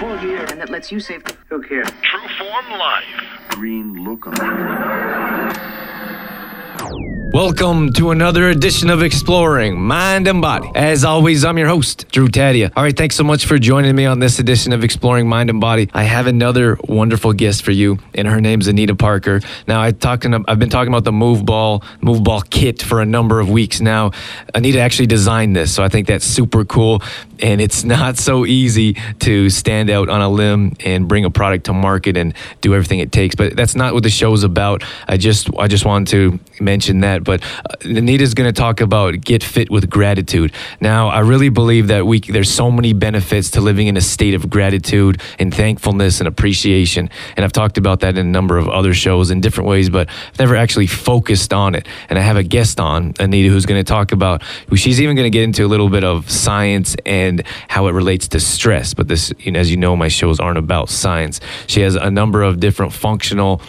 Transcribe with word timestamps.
Full 0.00 0.18
gear. 0.18 0.46
And 0.46 0.60
that 0.60 0.70
lets 0.70 0.90
you 0.90 0.98
save. 0.98 1.22
Who 1.48 1.62
cares? 1.62 1.88
True 2.02 2.28
Form 2.38 2.78
Life. 2.78 3.04
Green 3.50 4.02
look 4.02 4.26
on 4.26 4.34
Welcome 7.32 7.92
to 7.92 8.10
another 8.10 8.48
edition 8.48 8.90
of 8.90 9.04
Exploring 9.04 9.80
Mind 9.80 10.26
and 10.26 10.42
Body. 10.42 10.68
As 10.74 11.04
always, 11.04 11.44
I'm 11.44 11.58
your 11.58 11.68
host, 11.68 12.08
Drew 12.10 12.26
Tadia. 12.26 12.72
All 12.74 12.82
right, 12.82 12.96
thanks 12.96 13.14
so 13.14 13.22
much 13.22 13.46
for 13.46 13.56
joining 13.56 13.94
me 13.94 14.04
on 14.04 14.18
this 14.18 14.40
edition 14.40 14.72
of 14.72 14.82
Exploring 14.82 15.28
Mind 15.28 15.48
and 15.48 15.60
Body. 15.60 15.88
I 15.94 16.02
have 16.02 16.26
another 16.26 16.76
wonderful 16.88 17.32
guest 17.32 17.62
for 17.62 17.70
you, 17.70 17.98
and 18.16 18.26
her 18.26 18.40
name's 18.40 18.66
Anita 18.66 18.96
Parker. 18.96 19.42
Now, 19.68 19.80
I 19.80 19.92
talking, 19.92 20.44
I've 20.48 20.58
been 20.58 20.70
talking 20.70 20.92
about 20.92 21.04
the 21.04 21.12
Move 21.12 21.46
Ball, 21.46 21.84
Move 22.00 22.24
Ball 22.24 22.40
kit 22.40 22.82
for 22.82 23.00
a 23.00 23.06
number 23.06 23.38
of 23.38 23.48
weeks 23.48 23.80
now. 23.80 24.10
Anita 24.52 24.80
actually 24.80 25.06
designed 25.06 25.54
this, 25.54 25.72
so 25.72 25.84
I 25.84 25.88
think 25.88 26.08
that's 26.08 26.24
super 26.24 26.64
cool. 26.64 27.00
And 27.38 27.60
it's 27.60 27.84
not 27.96 28.16
so 28.16 28.44
easy 28.44 28.94
to 29.20 29.50
stand 29.50 29.88
out 29.88 30.08
on 30.08 30.20
a 30.20 30.28
limb 30.28 30.74
and 30.84 31.06
bring 31.06 31.24
a 31.24 31.30
product 31.30 31.66
to 31.66 31.72
market 31.74 32.16
and 32.16 32.34
do 32.60 32.74
everything 32.74 32.98
it 32.98 33.12
takes. 33.12 33.36
But 33.36 33.54
that's 33.54 33.76
not 33.76 33.94
what 33.94 34.02
the 34.02 34.10
show's 34.10 34.42
about. 34.42 34.82
I 35.06 35.16
just, 35.16 35.48
I 35.56 35.68
just 35.68 35.84
wanted 35.84 36.08
to 36.08 36.40
mention 36.60 37.00
that. 37.00 37.24
But 37.24 37.42
uh, 37.42 37.88
Anita's 37.88 38.34
going 38.34 38.52
to 38.52 38.58
talk 38.58 38.80
about 38.80 39.20
get 39.20 39.42
fit 39.42 39.70
with 39.70 39.88
gratitude. 39.90 40.52
Now, 40.80 41.08
I 41.08 41.20
really 41.20 41.48
believe 41.48 41.88
that 41.88 42.06
we 42.06 42.20
there's 42.20 42.50
so 42.50 42.70
many 42.70 42.92
benefits 42.92 43.50
to 43.52 43.60
living 43.60 43.86
in 43.86 43.96
a 43.96 44.00
state 44.00 44.34
of 44.34 44.50
gratitude 44.50 45.20
and 45.38 45.54
thankfulness 45.54 46.20
and 46.20 46.28
appreciation. 46.28 47.10
And 47.36 47.44
I've 47.44 47.52
talked 47.52 47.78
about 47.78 48.00
that 48.00 48.16
in 48.16 48.26
a 48.26 48.30
number 48.30 48.58
of 48.58 48.68
other 48.68 48.94
shows 48.94 49.30
in 49.30 49.40
different 49.40 49.68
ways, 49.68 49.90
but 49.90 50.08
I've 50.08 50.38
never 50.38 50.56
actually 50.56 50.86
focused 50.86 51.52
on 51.52 51.74
it. 51.74 51.86
And 52.08 52.18
I 52.18 52.22
have 52.22 52.36
a 52.36 52.42
guest 52.42 52.80
on, 52.80 53.14
Anita, 53.18 53.48
who's 53.48 53.66
going 53.66 53.80
to 53.80 53.88
talk 53.88 54.12
about. 54.12 54.42
She's 54.74 55.00
even 55.00 55.16
going 55.16 55.26
to 55.26 55.30
get 55.30 55.44
into 55.44 55.64
a 55.64 55.68
little 55.68 55.88
bit 55.88 56.04
of 56.04 56.30
science 56.30 56.96
and 57.06 57.42
how 57.68 57.86
it 57.86 57.92
relates 57.92 58.28
to 58.28 58.40
stress. 58.40 58.94
But 58.94 59.08
this, 59.08 59.32
as 59.54 59.70
you 59.70 59.76
know, 59.76 59.96
my 59.96 60.08
shows 60.08 60.40
aren't 60.40 60.58
about 60.58 60.88
science. 60.88 61.40
She 61.66 61.80
has 61.82 61.96
a 61.96 62.10
number 62.10 62.42
of 62.42 62.60
different 62.60 62.92
functional 62.92 63.60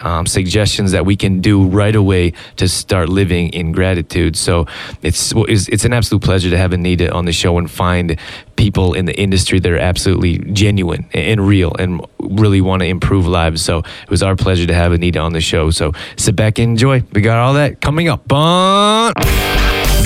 um, 0.00 0.26
suggestions 0.26 0.92
that 0.92 1.04
we 1.06 1.16
can 1.16 1.40
do 1.40 1.66
right 1.66 1.94
away 1.94 2.32
to 2.56 2.68
start 2.68 3.08
living 3.08 3.48
in 3.50 3.72
gratitude. 3.72 4.36
So 4.36 4.66
it's, 5.02 5.32
it's 5.36 5.84
an 5.84 5.92
absolute 5.92 6.22
pleasure 6.22 6.50
to 6.50 6.58
have 6.58 6.72
Anita 6.72 7.12
on 7.12 7.24
the 7.24 7.32
show 7.32 7.58
and 7.58 7.70
find 7.70 8.18
people 8.56 8.92
in 8.94 9.06
the 9.06 9.18
industry 9.18 9.58
that 9.58 9.72
are 9.72 9.78
absolutely 9.78 10.38
genuine 10.52 11.08
and 11.14 11.46
real 11.46 11.72
and 11.78 12.00
really 12.18 12.60
want 12.60 12.82
to 12.82 12.86
improve 12.86 13.26
lives. 13.26 13.62
So 13.62 13.78
it 13.78 14.10
was 14.10 14.22
our 14.22 14.36
pleasure 14.36 14.66
to 14.66 14.74
have 14.74 14.92
Anita 14.92 15.18
on 15.18 15.32
the 15.32 15.40
show. 15.40 15.70
So 15.70 15.92
sit 16.16 16.36
back 16.36 16.58
and 16.58 16.70
enjoy. 16.70 17.02
We 17.12 17.20
got 17.22 17.38
all 17.38 17.54
that 17.54 17.80
coming 17.80 18.08
up. 18.08 18.28
Bon- 18.28 19.12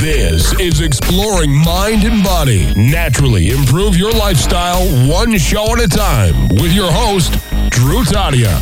This 0.01 0.53
is 0.61 0.81
Exploring 0.81 1.55
Mind 1.65 2.05
and 2.05 2.23
Body. 2.23 2.67
Naturally 2.77 3.51
improve 3.51 3.97
your 3.97 4.13
lifestyle 4.13 4.85
one 5.09 5.37
show 5.39 5.73
at 5.75 5.81
a 5.81 5.89
time 5.89 6.49
with 6.61 6.73
your 6.73 6.91
host, 6.93 7.33
Drew 7.71 8.03
Tadia. 8.05 8.55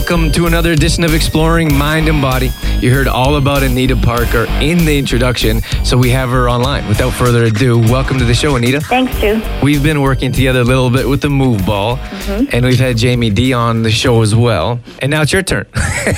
Welcome 0.00 0.32
to 0.32 0.46
another 0.46 0.72
edition 0.72 1.04
of 1.04 1.14
Exploring 1.14 1.76
Mind 1.76 2.08
and 2.08 2.22
Body. 2.22 2.50
You 2.80 2.90
heard 2.90 3.06
all 3.06 3.36
about 3.36 3.62
Anita 3.62 3.94
Parker 3.94 4.46
in 4.60 4.86
the 4.86 4.98
introduction, 4.98 5.60
so 5.84 5.98
we 5.98 6.08
have 6.08 6.30
her 6.30 6.48
online. 6.48 6.88
Without 6.88 7.10
further 7.10 7.44
ado, 7.44 7.78
welcome 7.78 8.18
to 8.18 8.24
the 8.24 8.32
show, 8.32 8.56
Anita. 8.56 8.80
Thanks, 8.80 9.20
Drew. 9.20 9.42
We've 9.62 9.82
been 9.82 10.00
working 10.00 10.32
together 10.32 10.60
a 10.60 10.64
little 10.64 10.88
bit 10.88 11.06
with 11.06 11.20
the 11.20 11.28
Move 11.28 11.66
Ball, 11.66 11.98
mm-hmm. 11.98 12.46
and 12.50 12.64
we've 12.64 12.80
had 12.80 12.96
Jamie 12.96 13.28
D 13.28 13.52
on 13.52 13.82
the 13.82 13.90
show 13.90 14.22
as 14.22 14.34
well. 14.34 14.80
And 15.00 15.10
now 15.10 15.20
it's 15.20 15.32
your 15.34 15.42
turn. 15.42 15.66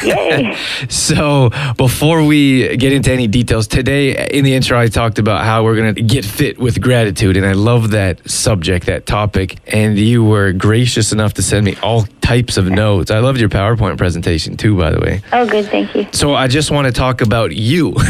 Yay. 0.05 0.56
so, 0.88 1.50
before 1.77 2.25
we 2.25 2.77
get 2.77 2.92
into 2.92 3.10
any 3.10 3.27
details, 3.27 3.66
today 3.66 4.28
in 4.28 4.44
the 4.44 4.55
intro, 4.55 4.78
I 4.78 4.86
talked 4.86 5.19
about 5.19 5.44
how 5.44 5.64
we're 5.64 5.77
going 5.77 5.97
to 5.97 6.03
get 6.03 6.25
fit 6.25 6.56
with 6.56 6.80
gratitude. 6.80 7.36
And 7.36 7.44
I 7.44 7.55
love 7.55 7.91
that 7.91 8.30
subject, 8.30 8.86
that 8.86 9.06
topic. 9.06 9.58
And 9.66 9.98
you 9.98 10.22
were 10.22 10.53
gracious 10.53 11.12
enough 11.12 11.34
to 11.34 11.42
send 11.42 11.64
me 11.64 11.77
all 11.83 12.06
types 12.20 12.56
of 12.56 12.70
notes. 12.70 13.10
I 13.10 13.19
loved 13.19 13.41
your 13.41 13.48
PowerPoint 13.77 13.98
presentation 13.98 14.56
too, 14.56 14.77
by 14.77 14.91
the 14.91 15.01
way. 15.01 15.23
Oh, 15.33 15.47
good. 15.47 15.67
Thank 15.67 15.95
you. 15.95 16.06
So, 16.12 16.34
I 16.34 16.49
just 16.49 16.71
want 16.71 16.87
to 16.87 16.93
talk 16.93 17.21
about 17.21 17.55
you. 17.55 17.94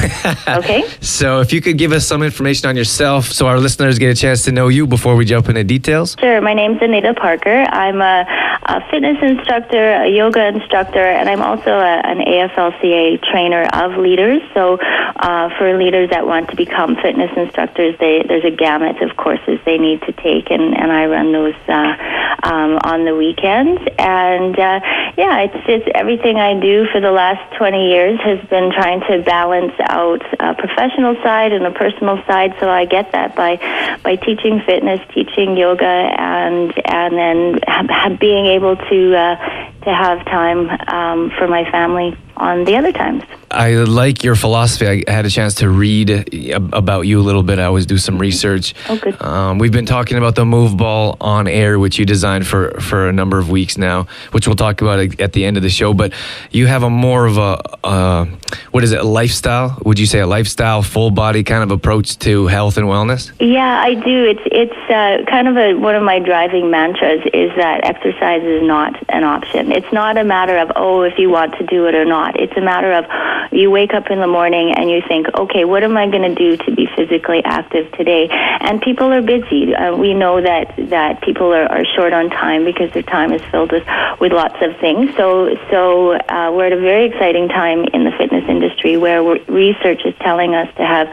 Okay. 0.49 0.85
So, 1.01 1.41
if 1.41 1.53
you 1.53 1.61
could 1.61 1.79
give 1.79 1.93
us 1.93 2.07
some 2.07 2.23
information 2.23 2.69
on 2.69 2.77
yourself 2.77 3.27
so 3.27 3.47
our 3.47 3.59
listeners 3.59 3.99
get 3.99 4.11
a 4.11 4.15
chance 4.15 4.45
to 4.45 4.53
know 4.53 4.69
you 4.69 4.87
before 4.87 5.17
we 5.17 5.25
jump 5.25 5.49
into 5.49 5.65
details. 5.65 6.17
Sure. 6.19 6.41
My 6.41 6.53
name's 6.55 6.81
Anita 6.83 7.15
Parker. 7.15 7.65
I'm 7.71 8.01
a, 8.01 8.27
a 8.65 8.91
fitness 8.91 9.19
instructor, 9.23 9.93
a 9.95 10.09
yoga 10.09 10.47
instructor, 10.49 11.05
and 11.05 11.29
I'm 11.29 11.41
also 11.41 11.71
a, 11.71 12.03
an 12.05 12.19
AFLCA 12.19 13.23
trainer 13.31 13.65
of 13.73 13.99
leaders. 13.99 14.43
So, 14.53 14.79
uh, 14.81 15.51
for 15.59 15.77
leaders 15.79 16.11
that 16.11 16.27
want 16.27 16.51
to 16.51 16.57
become 16.57 16.97
fitness 16.97 17.31
instructors, 17.37 17.97
they, 17.99 18.25
there's 18.27 18.45
a 18.45 18.51
gamut 18.51 19.03
of 19.03 19.17
courses 19.17 19.59
they 19.65 19.79
need 19.79 20.03
to 20.03 20.13
take, 20.13 20.51
and, 20.51 20.77
and 20.77 20.93
I 20.93 21.07
run 21.07 21.33
those 21.33 21.55
uh, 21.69 21.97
um, 22.43 22.79
on 22.85 23.05
the 23.05 23.15
weekends. 23.17 23.81
And 23.99 24.59
uh, 24.59 24.81
yeah, 25.17 25.42
it's, 25.45 25.65
it's 25.67 25.89
everything 25.95 26.37
I 26.37 26.59
do 26.59 26.87
for 26.93 27.01
the 27.01 27.11
last 27.11 27.57
20 27.57 27.91
years 27.91 28.21
has 28.21 28.41
been 28.49 28.73
trying 28.73 29.01
to 29.09 29.23
balance 29.23 29.73
out 29.81 30.23
a 30.41 30.55
professional 30.55 31.15
side 31.23 31.53
and 31.53 31.67
a 31.67 31.71
personal 31.71 32.23
side. 32.27 32.55
So 32.61 32.69
I 32.69 32.85
get 32.85 33.13
that 33.13 33.35
by 33.35 33.57
by 34.03 34.17
teaching 34.17 34.61
fitness, 34.65 35.01
teaching 35.15 35.57
yoga, 35.57 35.85
and 35.85 36.73
and 36.87 37.15
then 37.15 37.61
ha- 37.67 38.17
being 38.19 38.47
able 38.47 38.77
to 38.77 39.17
uh, 39.17 39.37
to 39.85 39.95
have 39.95 40.25
time 40.27 40.71
um, 40.89 41.31
for 41.39 41.49
my 41.49 41.71
family 41.71 42.17
on 42.37 42.65
the 42.65 42.77
other 42.77 42.93
times. 42.93 43.23
I 43.53 43.75
like 43.75 44.25
your 44.25 44.35
philosophy. 44.35 45.05
I 45.07 45.11
had 45.11 45.27
a 45.27 45.31
chance 45.31 45.57
to 45.57 45.69
read 45.69 46.45
about 46.73 47.03
you 47.03 47.21
a 47.21 47.23
little 47.23 47.43
bit. 47.43 47.59
I 47.59 47.65
always 47.65 47.87
do 47.87 47.99
some 47.99 48.19
research. 48.19 48.75
Oh, 48.89 48.97
good. 48.97 49.21
Um, 49.23 49.59
we've 49.59 49.73
been 49.73 49.87
talking 49.87 50.17
about 50.17 50.35
the 50.35 50.45
Move 50.45 50.77
Ball 50.77 51.17
on 51.21 51.47
air, 51.47 51.79
which 51.79 51.99
you 51.99 52.07
designed 52.07 52.47
for 52.47 52.81
for 52.81 53.09
a 53.09 53.13
number 53.13 53.39
of 53.39 53.51
weeks 53.51 53.77
now, 53.77 54.07
which 54.33 54.47
we'll 54.47 54.57
talk 54.57 54.81
about 54.81 55.21
at 55.21 55.33
the 55.33 55.45
end 55.45 55.57
of 55.57 55.63
the 55.63 55.71
show. 55.71 55.93
But 55.93 56.13
you 56.51 56.67
have 56.67 56.83
a 56.83 56.91
more 56.91 57.27
of 57.27 57.37
a 57.39 57.87
uh, 57.87 58.27
what 58.71 58.85
is 58.85 58.93
it? 58.93 59.01
A 59.01 59.05
lifestyle? 59.05 59.79
Would 59.85 59.99
you 59.99 60.07
say 60.07 60.21
a 60.21 60.27
lifestyle, 60.27 60.83
full 60.83 61.11
body 61.11 61.45
kind 61.45 61.63
of 61.63 61.71
approach 61.71 62.19
to 62.21 62.47
health 62.47 62.77
and 62.79 62.87
wellness? 62.87 63.33
Yeah, 63.39 63.83
I 63.83 63.95
do. 63.95 64.25
It's 64.25 64.43
it's 64.47 64.91
uh, 64.91 65.31
kind 65.31 65.49
of 65.49 65.57
a, 65.57 65.75
one 65.75 65.95
of 65.95 66.03
my 66.03 66.19
driving 66.19 66.71
mantras 66.71 67.23
is 67.35 67.51
that 67.57 67.85
exercise 67.85 68.43
is 68.43 68.63
not 68.63 68.97
an 69.11 69.25
option. 69.25 69.73
It's 69.73 69.93
not 69.93 70.17
a 70.17 70.25
matter 70.25 70.57
of 70.59 70.73
oh 70.77 71.03
if 71.03 71.19
you 71.19 71.31
want 71.31 71.57
to 71.59 71.67
do 71.67 71.87
it 71.87 71.95
or 71.95 72.05
not. 72.05 72.41
It's 72.41 72.57
a 72.57 72.61
matter 72.61 72.93
of 72.93 73.05
you 73.51 73.71
wake 73.71 73.95
up 73.95 74.11
in 74.11 74.21
the 74.21 74.27
morning 74.27 74.73
and 74.77 74.91
you 74.91 75.03
think, 75.09 75.27
okay, 75.35 75.65
what 75.65 75.83
am 75.83 75.97
I 75.97 76.09
going 76.09 76.23
to 76.23 76.35
do 76.35 76.57
to 76.65 76.75
be 76.75 76.87
physically 76.97 77.43
active 77.45 77.91
today? 77.93 78.29
And 78.31 78.81
people 78.81 79.13
are 79.13 79.23
busy. 79.23 79.75
Uh, 79.75 79.97
we 79.97 80.15
know 80.15 80.41
that 80.41 80.75
that 80.91 81.23
people 81.23 81.53
are, 81.53 81.67
are 81.67 81.85
short 81.97 82.13
on 82.13 82.31
time 82.31 82.65
because 82.65 82.93
their 82.93 83.03
time 83.03 83.33
is 83.33 83.43
filled 83.51 83.73
with 83.73 83.87
with 84.21 84.33
lots 84.33 84.57
of 84.61 84.77
things. 84.79 85.15
So 85.17 85.57
so 85.71 86.13
uh, 86.13 86.51
we're 86.53 86.67
at 86.67 86.73
a 86.73 86.81
very 86.81 87.07
exciting 87.07 87.49
time 87.49 87.85
in 87.93 88.05
the 88.05 88.13
fitness 88.13 88.45
industry 88.49 88.97
where 88.97 89.23
research 89.23 90.03
is 90.05 90.15
telling 90.21 90.55
us 90.55 90.69
to 90.77 90.85
have 90.85 91.09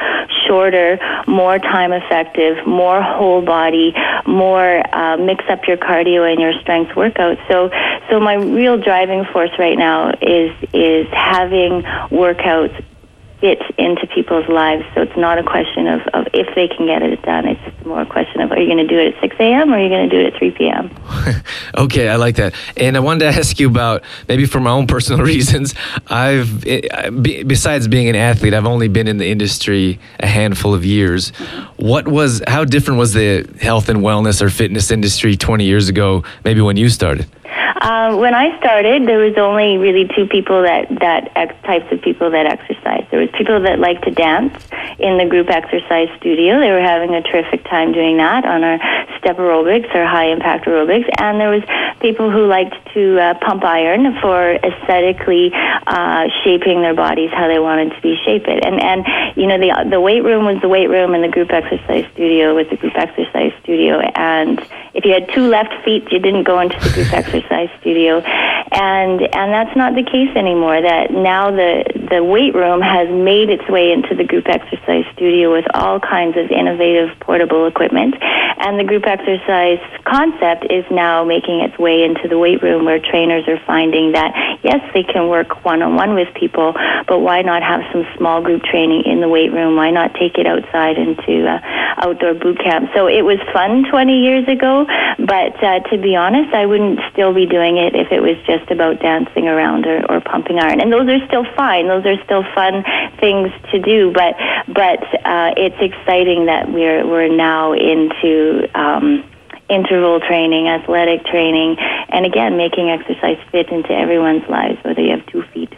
shorter, 0.47 0.99
more 1.27 1.59
time 1.59 1.91
effective, 1.91 2.65
more 2.65 3.01
whole 3.01 3.41
body, 3.41 3.93
more 4.25 4.83
uh, 4.95 5.17
mix 5.17 5.43
up 5.49 5.67
your 5.67 5.77
cardio 5.77 6.29
and 6.29 6.39
your 6.39 6.53
strength 6.61 6.91
workouts. 6.91 7.39
So 7.47 7.69
so 8.09 8.19
my 8.19 8.35
real 8.35 8.77
driving 8.77 9.25
force 9.25 9.51
right 9.59 9.77
now 9.77 10.11
is 10.21 10.51
is 10.73 11.07
having 11.11 11.83
workouts 12.19 12.83
fit 13.39 13.61
into 13.77 14.05
people's 14.07 14.47
lives. 14.49 14.83
So 14.93 15.01
it's 15.01 15.15
not 15.15 15.37
a 15.37 15.43
question 15.43 15.87
of, 15.87 16.01
of 16.13 16.27
if 16.33 16.53
they 16.55 16.67
can 16.67 16.85
get 16.85 17.01
it 17.01 17.21
done. 17.21 17.47
It's 17.47 17.85
more 17.85 18.01
a 18.01 18.05
question 18.05 18.41
of 18.41 18.51
are 18.51 18.59
you 18.59 18.67
going 18.67 18.85
to 18.85 18.87
do 18.87 18.99
it 18.99 19.15
at 19.15 19.21
6 19.21 19.35
a.m. 19.39 19.71
or 19.71 19.77
are 19.77 19.81
you 19.81 19.89
going 19.89 20.09
to 20.09 20.15
do 20.15 20.21
it 20.27 20.33
at 20.33 20.39
3 20.39 20.51
p.m. 20.51 20.95
Okay, 21.77 22.09
I 22.09 22.15
like 22.15 22.35
that. 22.35 22.55
And 22.75 22.97
I 22.97 22.99
wanted 22.99 23.19
to 23.19 23.39
ask 23.39 23.59
you 23.59 23.69
about 23.69 24.03
maybe 24.27 24.45
for 24.45 24.59
my 24.59 24.71
own 24.71 24.87
personal 24.87 25.23
reasons. 25.25 25.75
I've 26.07 26.65
eh, 26.65 27.09
besides 27.09 27.87
being 27.87 28.09
an 28.09 28.15
athlete, 28.15 28.53
I've 28.53 28.65
only 28.65 28.87
been 28.87 29.07
in 29.07 29.17
the 29.17 29.29
industry 29.29 29.99
a 30.19 30.27
handful 30.27 30.73
of 30.73 30.83
years. 30.83 31.29
What 31.77 32.07
was 32.07 32.41
how 32.47 32.65
different 32.65 32.99
was 32.99 33.13
the 33.13 33.47
health 33.61 33.87
and 33.87 33.99
wellness 33.99 34.41
or 34.41 34.49
fitness 34.49 34.91
industry 34.91 35.37
20 35.37 35.63
years 35.63 35.87
ago? 35.87 36.23
Maybe 36.43 36.59
when 36.59 36.75
you 36.75 36.89
started. 36.89 37.27
Uh, 37.79 38.13
when 38.17 38.33
I 38.33 38.57
started, 38.59 39.07
there 39.07 39.19
was 39.19 39.37
only 39.37 39.77
really 39.77 40.09
two 40.13 40.27
people 40.27 40.63
that 40.63 40.89
that 40.99 41.31
ex- 41.35 41.55
types 41.63 41.89
of 41.93 42.01
people 42.01 42.29
that 42.31 42.45
exercise. 42.45 43.07
There 43.09 43.21
was 43.21 43.29
people 43.31 43.61
that 43.61 43.79
like 43.79 44.01
to 44.01 44.11
dance 44.11 44.51
in 44.99 45.17
the 45.17 45.25
group 45.25 45.49
exercise 45.49 46.09
studio. 46.17 46.59
They 46.59 46.71
were 46.71 46.81
having 46.81 47.15
a 47.15 47.21
terrific 47.21 47.63
time 47.63 47.93
doing 47.93 48.17
that 48.17 48.43
on 48.43 48.65
our 48.65 48.79
step 49.19 49.37
aerobics 49.37 49.95
or 49.95 50.05
high 50.05 50.27
impact 50.27 50.65
aerobics, 50.65 51.07
and 51.19 51.39
there 51.39 51.49
was 51.49 51.63
people 52.01 52.29
who 52.29 52.47
liked 52.47 52.75
to 52.95 53.17
uh, 53.17 53.33
pump 53.39 53.63
iron 53.63 54.19
for 54.19 54.59
aesthetically 54.59 55.51
uh, 55.53 56.27
shaping 56.43 56.81
their 56.81 56.95
bodies 56.95 57.31
how 57.31 57.47
they 57.47 57.59
wanted 57.59 57.95
to 57.95 58.01
be 58.01 58.19
shaped. 58.25 58.49
And 58.49 58.75
and 58.75 59.07
you 59.37 59.47
know 59.47 59.57
the 59.57 59.89
the 59.89 60.01
weight 60.01 60.25
room 60.25 60.43
was 60.43 60.59
the 60.61 60.67
weight 60.67 60.89
room, 60.89 61.13
and 61.13 61.23
the 61.23 61.31
group 61.31 61.49
exercise 61.53 62.03
studio 62.11 62.55
was 62.55 62.67
the 62.67 62.75
group 62.75 62.95
exercise 62.95 63.53
studio, 63.63 63.99
and 63.99 64.59
if 64.99 65.05
you 65.05 65.13
had 65.13 65.31
two 65.33 65.47
left 65.47 65.71
feet, 65.85 66.11
you 66.11 66.19
didn't 66.19 66.43
go 66.43 66.59
into 66.59 66.77
the 66.81 66.89
group 66.93 67.13
exercise 67.13 67.69
studio. 67.79 68.19
and 68.19 69.21
and 69.21 69.47
that's 69.55 69.75
not 69.75 69.95
the 69.95 70.03
case 70.03 70.35
anymore. 70.35 70.81
That 70.81 71.11
now 71.11 71.51
the 71.51 71.87
the 72.11 72.21
weight 72.21 72.53
room 72.53 72.81
has 72.81 73.07
made 73.07 73.49
its 73.49 73.67
way 73.69 73.93
into 73.93 74.13
the 74.13 74.25
group 74.25 74.47
exercise 74.47 75.05
studio 75.13 75.53
with 75.53 75.65
all 75.73 76.01
kinds 76.01 76.35
of 76.35 76.51
innovative 76.51 77.17
portable 77.21 77.65
equipment, 77.65 78.15
and 78.19 78.77
the 78.77 78.83
group 78.83 79.07
exercise 79.07 79.79
concept 80.03 80.67
is 80.69 80.83
now 80.91 81.23
making 81.23 81.61
its 81.61 81.79
way 81.79 82.03
into 82.03 82.27
the 82.27 82.37
weight 82.37 82.61
room 82.61 82.83
where 82.83 82.99
trainers 82.99 83.47
are 83.47 83.59
finding 83.65 84.11
that 84.11 84.35
yes, 84.63 84.81
they 84.93 85.03
can 85.03 85.29
work 85.29 85.63
one 85.63 85.81
on 85.81 85.95
one 85.95 86.13
with 86.13 86.27
people, 86.35 86.73
but 87.07 87.19
why 87.19 87.41
not 87.41 87.63
have 87.63 87.81
some 87.91 88.05
small 88.17 88.41
group 88.41 88.63
training 88.63 89.03
in 89.05 89.21
the 89.21 89.29
weight 89.29 89.51
room? 89.51 89.75
Why 89.75 89.91
not 89.91 90.13
take 90.15 90.37
it 90.37 90.45
outside 90.45 90.97
into 90.97 91.47
uh, 91.47 91.59
outdoor 92.03 92.33
boot 92.33 92.59
camp? 92.59 92.89
So 92.93 93.07
it 93.07 93.23
was 93.23 93.39
fun 93.53 93.85
20 93.89 94.19
years 94.19 94.47
ago, 94.47 94.85
but 95.19 95.63
uh, 95.63 95.79
to 95.89 95.97
be 95.97 96.15
honest, 96.15 96.53
I 96.53 96.65
wouldn't 96.65 96.99
still 97.11 97.33
be 97.33 97.45
doing 97.45 97.77
it 97.77 97.95
if 97.95 98.11
it 98.11 98.21
was 98.21 98.37
just 98.45 98.69
about 98.71 98.99
dancing 98.99 99.47
around 99.47 99.85
or, 99.85 100.09
or 100.11 100.21
pumping 100.21 100.59
iron. 100.59 100.79
And 100.81 100.91
those 100.91 101.07
are 101.07 101.25
still 101.27 101.45
fine. 101.55 101.87
Those 101.87 102.05
are 102.05 102.23
still 102.23 102.43
fun 102.55 102.83
things 103.19 103.51
to 103.71 103.79
do. 103.79 104.11
But 104.11 104.35
but 104.67 105.03
uh, 105.25 105.53
it's 105.57 105.79
exciting 105.79 106.45
that 106.45 106.71
we're 106.71 107.05
we're 107.07 107.33
now 107.35 107.73
into. 107.73 108.67
Um, 108.73 109.25
interval 109.69 110.19
training, 110.19 110.67
athletic 110.67 111.23
training, 111.25 111.77
and 111.77 112.25
again, 112.25 112.57
making 112.57 112.89
exercise 112.89 113.37
fit 113.51 113.69
into 113.69 113.91
everyone's 113.91 114.41
lives, 114.49 114.83
whether 114.83 114.99
you 114.99 115.11
have 115.11 115.23
two 115.27 115.43
feet 115.53 115.68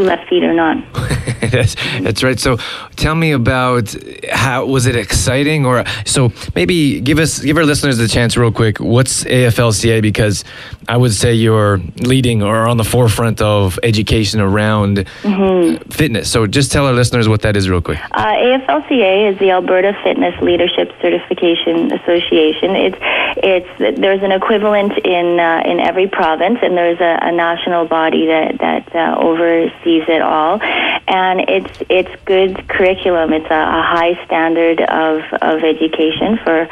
two 0.00 0.06
left 0.06 0.28
feet 0.28 0.42
or 0.42 0.52
not. 0.52 0.76
that's, 1.50 1.74
that's 2.00 2.22
right. 2.22 2.38
So, 2.38 2.58
tell 2.96 3.14
me 3.14 3.32
about 3.32 3.94
how 4.32 4.66
was 4.66 4.86
it 4.86 4.96
exciting, 4.96 5.66
or 5.66 5.84
so 6.04 6.32
maybe 6.54 7.00
give 7.00 7.18
us 7.18 7.40
give 7.40 7.56
our 7.56 7.64
listeners 7.64 7.98
a 7.98 8.08
chance 8.08 8.36
real 8.36 8.52
quick. 8.52 8.78
What's 8.78 9.24
AFLCA? 9.24 10.02
Because 10.02 10.44
I 10.88 10.96
would 10.96 11.12
say 11.12 11.34
you're 11.34 11.78
leading 11.98 12.42
or 12.42 12.66
on 12.66 12.76
the 12.76 12.84
forefront 12.84 13.40
of 13.40 13.78
education 13.82 14.40
around 14.40 14.98
mm-hmm. 15.22 15.88
fitness. 15.90 16.30
So, 16.30 16.46
just 16.46 16.72
tell 16.72 16.86
our 16.86 16.92
listeners 16.92 17.28
what 17.28 17.42
that 17.42 17.56
is 17.56 17.68
real 17.68 17.80
quick. 17.80 17.98
Uh, 18.12 18.26
AFLCA 18.26 19.32
is 19.32 19.38
the 19.38 19.50
Alberta 19.50 19.96
Fitness 20.04 20.40
Leadership 20.40 20.92
Certification 21.00 21.92
Association. 21.92 22.76
It's 22.76 22.98
it's 23.42 24.00
there's 24.00 24.22
an 24.22 24.32
equivalent 24.32 24.92
in 25.04 25.38
uh, 25.40 25.62
in 25.64 25.80
every 25.80 26.08
province, 26.08 26.58
and 26.62 26.76
there's 26.76 27.00
a, 27.00 27.18
a 27.22 27.32
national 27.32 27.86
body 27.86 28.26
that 28.26 28.58
that 28.58 28.94
uh, 28.94 29.18
over 29.18 29.70
it 30.08 30.22
all, 30.22 30.60
and 30.62 31.40
it's 31.48 31.74
it's 31.88 32.10
good 32.24 32.68
curriculum. 32.68 33.32
It's 33.32 33.50
a, 33.50 33.54
a 33.54 33.82
high 33.82 34.24
standard 34.26 34.80
of 34.80 35.22
of 35.42 35.62
education 35.64 36.38
for 36.44 36.66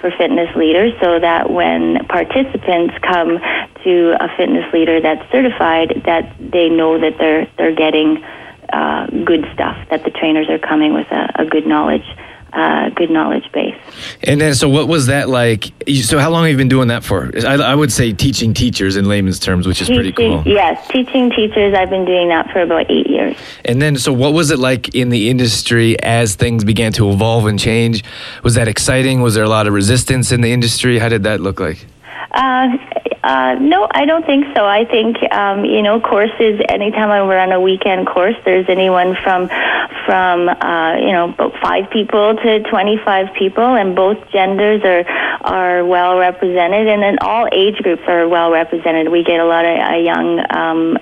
for 0.00 0.10
fitness 0.10 0.54
leaders, 0.56 0.92
so 1.00 1.18
that 1.20 1.50
when 1.50 2.04
participants 2.06 2.94
come 3.02 3.38
to 3.84 4.16
a 4.20 4.28
fitness 4.36 4.72
leader 4.72 5.00
that's 5.00 5.30
certified, 5.30 6.02
that 6.06 6.34
they 6.38 6.68
know 6.68 6.98
that 6.98 7.18
they're 7.18 7.46
they're 7.58 7.74
getting 7.74 8.22
uh, 8.72 9.06
good 9.24 9.44
stuff. 9.52 9.76
That 9.90 10.04
the 10.04 10.10
trainers 10.10 10.48
are 10.48 10.58
coming 10.58 10.94
with 10.94 11.10
a, 11.10 11.42
a 11.42 11.44
good 11.44 11.66
knowledge 11.66 12.06
uh, 12.52 12.90
good 12.90 13.10
knowledge 13.10 13.50
base. 13.52 13.74
And 14.24 14.40
then, 14.40 14.54
so 14.54 14.68
what 14.68 14.88
was 14.88 15.06
that 15.06 15.28
like? 15.28 15.72
So, 16.02 16.18
how 16.18 16.30
long 16.30 16.44
have 16.44 16.52
you 16.52 16.56
been 16.56 16.68
doing 16.68 16.88
that 16.88 17.02
for? 17.04 17.30
I, 17.46 17.54
I 17.54 17.74
would 17.74 17.92
say 17.92 18.12
teaching 18.12 18.54
teachers 18.54 18.96
in 18.96 19.06
layman's 19.06 19.38
terms, 19.38 19.66
which 19.66 19.80
is 19.80 19.88
teaching, 19.88 20.12
pretty 20.12 20.12
cool. 20.12 20.42
Yes, 20.46 20.86
teaching 20.88 21.30
teachers. 21.30 21.74
I've 21.74 21.90
been 21.90 22.04
doing 22.04 22.28
that 22.28 22.50
for 22.50 22.60
about 22.60 22.90
eight 22.90 23.08
years. 23.08 23.36
And 23.64 23.80
then, 23.80 23.96
so 23.96 24.12
what 24.12 24.32
was 24.32 24.50
it 24.50 24.58
like 24.58 24.94
in 24.94 25.08
the 25.08 25.30
industry 25.30 25.98
as 26.02 26.34
things 26.34 26.64
began 26.64 26.92
to 26.94 27.10
evolve 27.10 27.46
and 27.46 27.58
change? 27.58 28.04
Was 28.42 28.54
that 28.54 28.68
exciting? 28.68 29.22
Was 29.22 29.34
there 29.34 29.44
a 29.44 29.48
lot 29.48 29.66
of 29.66 29.72
resistance 29.72 30.32
in 30.32 30.40
the 30.40 30.52
industry? 30.52 30.98
How 30.98 31.08
did 31.08 31.22
that 31.22 31.40
look 31.40 31.60
like? 31.60 31.86
Uh, 32.32 32.78
uh, 33.22 33.56
no, 33.60 33.86
I 33.90 34.06
don't 34.06 34.24
think 34.24 34.46
so. 34.56 34.64
I 34.64 34.84
think 34.84 35.16
um, 35.32 35.64
you 35.64 35.82
know 35.82 36.00
courses. 36.00 36.60
Anytime 36.68 37.10
I 37.10 37.20
run 37.20 37.52
a 37.52 37.60
weekend 37.60 38.06
course, 38.06 38.34
there's 38.44 38.66
anyone 38.68 39.16
from 39.22 39.48
from 40.06 40.48
uh, 40.48 40.96
you 40.96 41.12
know 41.12 41.34
five 41.62 41.90
people 41.90 42.34
to 42.36 42.62
25 42.62 43.34
people, 43.34 43.76
and 43.76 43.94
both 43.94 44.16
genders 44.30 44.82
are 44.82 45.04
are 45.42 45.84
well 45.84 46.18
represented, 46.18 46.88
and 46.88 47.02
then 47.02 47.18
all 47.20 47.48
age 47.52 47.76
groups 47.82 48.02
are 48.08 48.26
well 48.26 48.50
represented. 48.50 49.10
We 49.10 49.24
get 49.24 49.38
a 49.38 49.44
lot 49.44 49.64
of 49.64 49.78
uh, 49.78 49.96
young 49.96 50.44
um, 50.50 50.98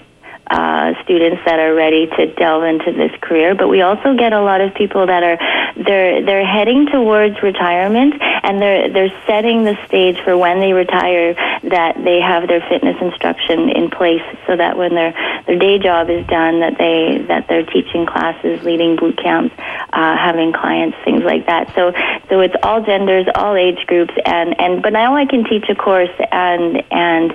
uh, 0.50 1.00
students 1.04 1.42
that 1.46 1.60
are 1.60 1.74
ready 1.74 2.06
to 2.06 2.26
delve 2.34 2.64
into 2.64 2.90
this 2.92 3.12
career, 3.20 3.54
but 3.54 3.68
we 3.68 3.82
also 3.82 4.16
get 4.16 4.32
a 4.32 4.40
lot 4.42 4.60
of 4.60 4.74
people 4.74 5.06
that 5.06 5.22
are 5.22 5.38
they're 5.76 6.24
they're 6.24 6.46
heading 6.46 6.86
towards 6.86 7.40
retirement 7.40 8.14
and 8.20 8.60
they're 8.60 8.92
they're 8.92 9.22
setting 9.26 9.62
the 9.62 9.78
stage 9.86 10.18
for 10.24 10.36
when 10.36 10.58
they 10.58 10.72
retire 10.72 11.34
that 11.62 11.94
they 12.02 12.20
have 12.20 12.48
their 12.48 12.60
fitness 12.68 12.96
instruction 13.00 13.70
in 13.70 13.90
place 13.90 14.22
so 14.46 14.56
that 14.56 14.76
when 14.76 14.94
their 14.94 15.12
their 15.46 15.58
day 15.58 15.78
job 15.78 16.10
is 16.10 16.26
done 16.26 16.58
that 16.60 16.76
they 16.78 17.24
that 17.28 17.46
they're 17.46 17.66
teaching 17.66 18.04
classes, 18.04 18.62
leading 18.64 18.96
boot 18.96 19.16
camps, 19.22 19.54
uh, 19.58 20.16
having 20.16 20.52
clients, 20.52 20.96
things 21.04 21.22
like 21.22 21.46
that. 21.46 21.72
So 21.76 21.92
so 22.28 22.40
it's 22.40 22.56
all 22.64 22.82
genders, 22.82 23.26
all 23.36 23.54
age 23.54 23.86
groups, 23.86 24.14
and 24.26 24.58
and 24.60 24.82
but 24.82 24.92
now 24.92 25.14
I 25.14 25.26
can 25.26 25.44
teach 25.44 25.68
a 25.68 25.76
course 25.76 26.10
and 26.32 26.82
and 26.90 27.32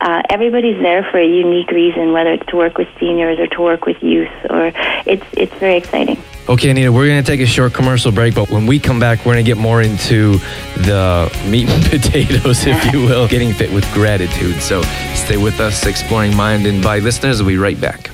uh, 0.00 0.22
everybody's 0.30 0.80
there 0.80 1.02
for 1.10 1.18
a 1.18 1.26
unique 1.26 1.70
reason, 1.70 2.12
whether 2.12 2.32
it's 2.32 2.52
to 2.54 2.58
work 2.58 2.78
with 2.78 2.88
seniors 2.98 3.38
or 3.38 3.46
to 3.48 3.60
work 3.60 3.84
with 3.84 4.02
youth, 4.02 4.30
or 4.48 4.72
it's 5.06 5.24
it's 5.32 5.54
very 5.54 5.76
exciting. 5.76 6.18
Okay, 6.48 6.70
Anita, 6.70 6.92
we're 6.92 7.06
going 7.06 7.22
to 7.22 7.26
take 7.26 7.40
a 7.40 7.46
short 7.46 7.72
commercial 7.72 8.12
break, 8.12 8.34
but 8.34 8.50
when 8.50 8.66
we 8.66 8.78
come 8.78 9.00
back, 9.00 9.20
we're 9.20 9.32
going 9.32 9.44
to 9.44 9.50
get 9.50 9.56
more 9.56 9.80
into 9.80 10.38
the 10.76 11.34
meat 11.48 11.68
and 11.68 11.84
potatoes, 11.90 12.66
if 12.66 12.92
you 12.92 13.00
will, 13.06 13.26
getting 13.26 13.52
fit 13.52 13.72
with 13.72 13.90
gratitude. 13.94 14.60
So 14.60 14.82
stay 15.14 15.38
with 15.38 15.58
us, 15.58 15.86
exploring 15.86 16.36
mind 16.36 16.66
and 16.66 16.82
body 16.82 17.00
listeners. 17.00 17.42
We'll 17.42 17.48
be 17.48 17.58
right 17.58 17.80
back 17.80 18.10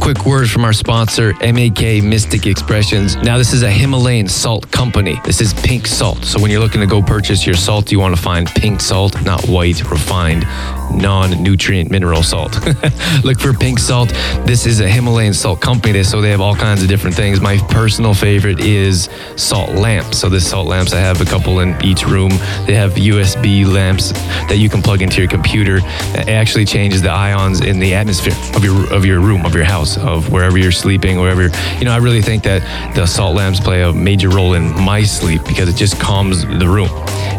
quick 0.00 0.24
word 0.24 0.48
from 0.48 0.64
our 0.64 0.72
sponsor, 0.72 1.34
MAK 1.42 2.02
Mystic 2.02 2.46
Expressions. 2.46 3.16
Now, 3.16 3.36
this 3.36 3.52
is 3.52 3.62
a 3.62 3.70
Himalayan 3.70 4.26
salt 4.26 4.70
company. 4.70 5.20
This 5.22 5.42
is 5.42 5.52
pink 5.52 5.86
salt. 5.86 6.24
So, 6.24 6.40
when 6.40 6.50
you're 6.50 6.62
looking 6.62 6.80
to 6.80 6.86
go 6.86 7.02
purchase 7.02 7.44
your 7.44 7.56
salt, 7.56 7.92
you 7.92 8.00
want 8.00 8.16
to 8.16 8.22
find 8.22 8.46
pink 8.46 8.80
salt, 8.80 9.22
not 9.22 9.46
white, 9.46 9.90
refined 9.90 10.44
non 10.90 11.42
nutrient 11.42 11.90
mineral 11.90 12.22
salt. 12.22 12.58
Look 13.24 13.38
for 13.40 13.52
pink 13.52 13.78
salt. 13.78 14.10
This 14.44 14.66
is 14.66 14.80
a 14.80 14.88
Himalayan 14.88 15.34
salt 15.34 15.60
company, 15.60 16.02
so 16.02 16.20
they 16.20 16.30
have 16.30 16.40
all 16.40 16.54
kinds 16.54 16.82
of 16.82 16.88
different 16.88 17.16
things. 17.16 17.40
My 17.40 17.58
personal 17.68 18.14
favorite 18.14 18.60
is 18.60 19.08
salt 19.36 19.70
lamps. 19.70 20.18
So, 20.18 20.28
this 20.28 20.48
salt 20.48 20.66
lamps, 20.66 20.92
I 20.92 21.00
have 21.00 21.20
a 21.20 21.24
couple 21.24 21.60
in 21.60 21.76
each 21.84 22.06
room. 22.06 22.30
They 22.66 22.74
have 22.74 22.92
USB 22.94 23.66
lamps 23.66 24.12
that 24.48 24.58
you 24.58 24.68
can 24.68 24.82
plug 24.82 25.02
into 25.02 25.20
your 25.20 25.28
computer. 25.28 25.76
It 25.78 26.28
actually 26.28 26.64
changes 26.64 27.02
the 27.02 27.10
ions 27.10 27.60
in 27.60 27.78
the 27.78 27.94
atmosphere 27.94 28.34
of 28.54 28.64
your 28.64 28.92
of 28.92 29.04
your 29.04 29.20
room, 29.20 29.44
of 29.44 29.54
your 29.54 29.64
house, 29.64 29.96
of 29.98 30.30
wherever 30.30 30.58
you're 30.58 30.72
sleeping, 30.72 31.18
wherever. 31.18 31.48
You 31.78 31.84
know, 31.84 31.92
I 31.92 31.98
really 31.98 32.22
think 32.22 32.42
that 32.44 32.62
the 32.94 33.06
salt 33.06 33.36
lamps 33.36 33.60
play 33.60 33.82
a 33.82 33.92
major 33.92 34.28
role 34.28 34.54
in 34.54 34.74
my 34.80 35.02
sleep 35.02 35.42
because 35.46 35.68
it 35.68 35.76
just 35.76 36.00
calms 36.00 36.44
the 36.44 36.68
room. 36.68 36.88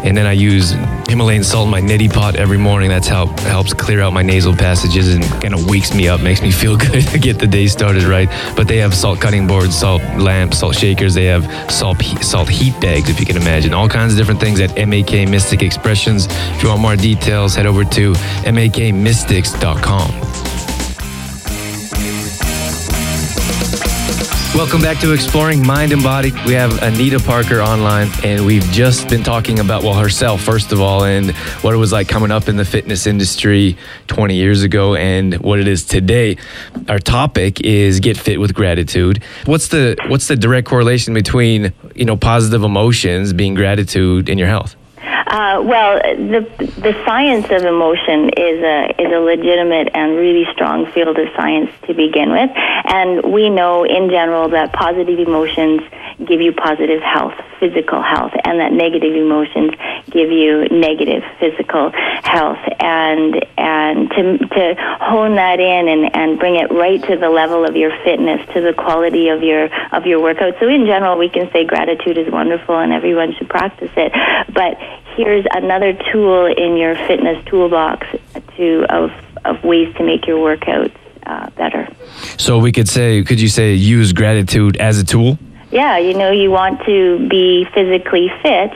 And 0.04 0.16
then 0.16 0.26
I 0.26 0.34
use 0.34 0.72
Himalayan 1.10 1.44
salt 1.44 1.66
in 1.66 1.72
my 1.72 1.82
neti 1.82 2.12
pot 2.12 2.36
every 2.36 2.58
morning. 2.58 2.90
That's 2.90 3.08
how 3.08 3.26
helps 3.42 3.74
clear 3.74 4.02
out 4.02 4.14
my 4.14 4.22
nasal 4.22 4.56
passages 4.56 5.14
and 5.14 5.24
kind 5.42 5.54
of 5.54 5.68
wakes 5.68 5.94
me 5.94 6.08
up, 6.08 6.22
makes 6.22 6.42
me 6.42 6.52
feel 6.52 6.78
good 6.78 7.08
to 7.08 7.20
get 7.20 7.40
the 7.40 7.48
day 7.48 7.68
started 7.68 8.04
right. 8.04 8.30
But 8.56 8.68
they 8.68 8.78
have 8.78 8.94
salt 8.94 9.20
cutting 9.20 9.48
boards, 9.48 9.78
salt 9.78 10.02
lamps, 10.18 10.60
salt 10.60 10.76
shakers. 10.76 11.14
They 11.14 11.26
have 11.26 11.72
salt 11.72 12.02
salt 12.22 12.50
heat 12.50 12.80
bags, 12.80 13.10
if 13.10 13.20
you 13.20 13.26
can 13.26 13.38
imagine. 13.38 13.74
All 13.74 13.90
kinds 13.90 14.14
of 14.14 14.18
different 14.18 14.40
things 14.40 14.60
at 14.60 14.76
MAK 14.76 15.28
Mystic 15.28 15.62
Expressions. 15.62 16.28
If 16.30 16.64
you 16.64 16.70
want 16.70 16.82
more 16.82 16.96
details, 16.96 17.56
head 17.56 17.66
over 17.66 17.84
to 17.84 18.14
makmystics.com. 18.14 20.49
Welcome 24.60 24.82
back 24.82 25.00
to 25.00 25.14
Exploring 25.14 25.66
Mind 25.66 25.94
and 25.94 26.04
Body. 26.04 26.34
We 26.46 26.52
have 26.52 26.84
Anita 26.84 27.18
Parker 27.18 27.62
online, 27.62 28.10
and 28.26 28.46
we've 28.46 28.66
just 28.72 29.08
been 29.08 29.24
talking 29.24 29.60
about, 29.60 29.84
well, 29.84 29.94
herself, 29.94 30.42
first 30.42 30.74
of 30.74 30.82
all, 30.82 31.06
and 31.06 31.32
what 31.62 31.74
it 31.74 31.78
was 31.78 31.94
like 31.94 32.10
coming 32.10 32.30
up 32.30 32.50
in 32.50 32.58
the 32.58 32.66
fitness 32.66 33.08
industry 33.08 33.78
20 34.08 34.36
years 34.36 34.62
ago 34.64 34.96
and 34.96 35.36
what 35.36 35.62
it 35.62 35.68
is 35.70 35.86
today. 35.86 36.36
Our 36.90 37.00
topic 37.00 37.62
is 37.62 38.02
get 38.02 38.18
fit 38.18 38.38
with 38.42 38.54
gratitude. 38.54 39.24
What's 39.46 39.70
the 39.70 39.96
what's 40.10 40.28
the 40.28 40.36
direct 40.36 40.68
correlation 40.68 41.14
between, 41.14 41.72
you 41.96 42.04
know, 42.04 42.18
positive 42.18 42.62
emotions 42.62 43.32
being 43.32 43.54
gratitude 43.54 44.28
in 44.28 44.38
your 44.38 44.50
health? 44.50 44.76
Uh, 45.30 45.62
well, 45.64 46.00
the 46.02 46.42
the 46.82 46.94
science 47.06 47.46
of 47.52 47.64
emotion 47.64 48.30
is 48.30 48.64
a 48.64 48.90
is 48.98 49.14
a 49.14 49.20
legitimate 49.20 49.88
and 49.94 50.18
really 50.18 50.46
strong 50.54 50.92
field 50.92 51.20
of 51.20 51.28
science 51.36 51.70
to 51.86 51.94
begin 51.94 52.32
with, 52.32 52.50
and 52.56 53.32
we 53.32 53.48
know 53.48 53.84
in 53.84 54.10
general 54.10 54.50
that 54.50 54.74
positive 54.74 55.20
emotions 55.20 55.82
give 56.26 56.42
you 56.42 56.52
positive 56.52 57.02
health, 57.02 57.36
physical 57.60 58.02
health, 58.02 58.34
and 58.44 58.60
that 58.60 58.74
negative 58.74 59.16
emotions 59.16 59.72
give 60.10 60.32
you 60.32 60.68
negative 60.70 61.24
physical 61.40 61.92
health. 62.24 62.60
And 62.80 63.46
and 63.56 64.10
to 64.10 64.38
to 64.40 64.76
hone 65.00 65.36
that 65.36 65.60
in 65.60 65.88
and, 65.88 66.16
and 66.16 66.40
bring 66.40 66.56
it 66.56 66.72
right 66.72 67.02
to 67.04 67.18
the 67.18 67.30
level 67.30 67.66
of 67.66 67.76
your 67.76 67.92
fitness, 68.04 68.42
to 68.54 68.62
the 68.62 68.74
quality 68.74 69.30
of 69.30 69.44
your 69.44 69.70
of 69.94 70.08
your 70.08 70.20
workout. 70.22 70.56
So 70.60 70.68
in 70.68 70.88
general, 70.88 71.20
we 71.20 71.30
can 71.30 71.52
say 71.52 71.66
gratitude 71.66 72.18
is 72.18 72.32
wonderful 72.32 72.80
and 72.80 72.92
everyone 72.92 73.36
should 73.36 73.48
practice 73.50 73.92
it. 73.96 74.12
But 74.52 74.80
here's 75.20 75.46
another 75.52 75.92
tool 76.12 76.46
in 76.46 76.78
your 76.78 76.96
fitness 77.08 77.44
toolbox 77.46 78.08
to 78.56 78.86
of 78.90 79.12
of 79.46 79.62
ways 79.64 79.94
to 79.96 80.04
make 80.04 80.26
your 80.28 80.38
workouts 80.38 80.96
uh, 81.26 81.50
better. 81.52 81.88
So 82.38 82.60
we 82.60 82.72
could 82.72 82.88
say, 82.88 83.24
could 83.24 83.40
you 83.40 83.48
say, 83.48 83.74
use 83.74 84.14
gratitude 84.14 84.78
as 84.78 85.00
a 85.00 85.06
tool? 85.06 85.38
Yeah, 85.72 85.98
you 85.98 86.14
know, 86.14 86.32
you 86.32 86.50
want 86.52 86.84
to 86.86 87.28
be 87.30 87.66
physically 87.74 88.32
fit, 88.42 88.72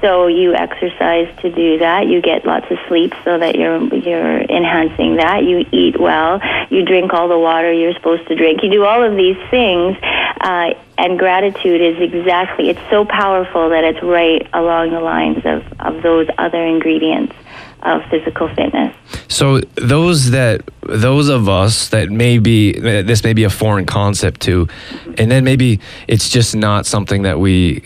so 0.00 0.26
you 0.26 0.54
exercise 0.54 1.28
to 1.40 1.50
do 1.50 1.78
that. 1.78 2.06
You 2.06 2.20
get 2.20 2.44
lots 2.44 2.70
of 2.70 2.78
sleep 2.88 3.14
so 3.24 3.38
that 3.38 3.56
you're 3.56 3.82
you're 3.94 4.40
enhancing 4.40 5.16
that. 5.16 5.44
You 5.44 5.64
eat 5.72 5.98
well. 5.98 6.40
You 6.70 6.84
drink 6.84 7.12
all 7.12 7.28
the 7.28 7.38
water 7.38 7.72
you're 7.72 7.94
supposed 7.94 8.26
to 8.28 8.34
drink. 8.34 8.62
You 8.62 8.70
do 8.70 8.84
all 8.84 9.02
of 9.02 9.16
these 9.16 9.38
things, 9.50 9.96
uh, 10.40 10.74
and 10.98 11.18
gratitude 11.18 11.80
is 11.80 12.00
exactly. 12.00 12.68
It's 12.70 12.90
so 12.90 13.04
powerful 13.04 13.70
that 13.70 13.84
it's 13.84 14.02
right 14.02 14.46
along 14.52 14.90
the 14.90 15.00
lines 15.00 15.44
of 15.44 15.64
of 15.80 16.02
those 16.02 16.28
other 16.38 16.64
ingredients 16.64 17.34
of 17.82 18.02
physical 18.10 18.48
fitness. 18.54 18.94
So 19.28 19.60
those 19.76 20.30
that 20.30 20.62
those 20.82 21.28
of 21.28 21.48
us 21.48 21.88
that 21.90 22.10
maybe 22.10 22.72
this 22.72 23.24
may 23.24 23.32
be 23.32 23.44
a 23.44 23.50
foreign 23.50 23.86
concept 23.86 24.40
to, 24.42 24.68
and 25.18 25.30
then 25.30 25.44
maybe 25.44 25.80
it's 26.08 26.28
just 26.28 26.54
not 26.54 26.86
something 26.86 27.22
that 27.22 27.38
we 27.38 27.82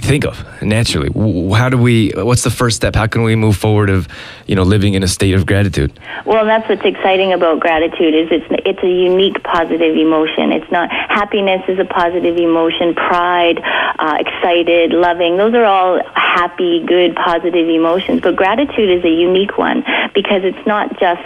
think 0.00 0.24
of 0.24 0.44
naturally. 0.62 1.10
How 1.54 1.68
do 1.68 1.78
we? 1.78 2.12
What's 2.16 2.42
the 2.42 2.50
first 2.50 2.76
step? 2.76 2.94
How 2.94 3.06
can 3.06 3.22
we 3.22 3.36
move 3.36 3.56
forward 3.56 3.90
of, 3.90 4.08
you 4.46 4.54
know, 4.54 4.62
living 4.62 4.94
in 4.94 5.02
a 5.02 5.08
state 5.08 5.34
of 5.34 5.46
gratitude? 5.46 5.98
Well, 6.24 6.44
that's 6.44 6.68
what's 6.68 6.84
exciting 6.84 7.32
about 7.32 7.60
gratitude 7.60 8.14
is 8.14 8.28
it's 8.30 8.46
it's 8.66 8.82
a 8.82 8.90
unique 8.90 9.42
positive 9.42 9.96
emotion. 9.96 10.52
It's 10.52 10.70
not 10.70 10.90
happiness 10.90 11.62
is 11.68 11.78
a 11.78 11.84
positive 11.84 12.36
emotion. 12.36 12.94
Pride, 12.94 13.60
uh, 13.98 14.18
excited, 14.20 14.92
loving. 14.92 15.36
Those 15.36 15.54
are 15.54 15.64
all 15.64 16.00
happy, 16.14 16.84
good, 16.86 17.14
positive 17.14 17.68
emotions. 17.68 18.20
But 18.20 18.36
gratitude 18.36 18.90
is 18.90 19.04
a 19.04 19.10
unique 19.10 19.56
one 19.58 19.84
because 20.14 20.42
it's 20.44 20.66
not 20.66 20.98
just 20.98 21.22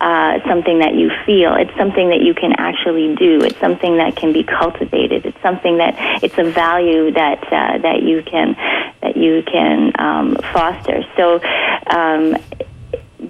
uh, 0.00 0.38
something 0.46 0.78
that 0.80 0.94
you 0.94 1.10
feel. 1.24 1.54
It's 1.54 1.74
something 1.76 2.08
that 2.10 2.20
you 2.20 2.34
can 2.34 2.52
actually 2.58 3.14
do. 3.16 3.40
It's 3.42 3.58
something 3.58 3.96
that 3.98 4.16
can 4.16 4.32
be 4.32 4.44
cultivated. 4.44 5.26
It's 5.26 5.40
something 5.42 5.78
that 5.78 5.94
it's 6.22 6.36
a 6.38 6.50
value 6.50 7.12
that 7.12 7.42
uh, 7.52 7.78
that 7.78 8.02
you 8.02 8.22
can 8.22 8.54
that 9.02 9.16
you 9.16 9.42
can 9.42 9.92
um, 9.98 10.36
foster. 10.52 11.02
So. 11.16 11.40
Um, 11.86 12.36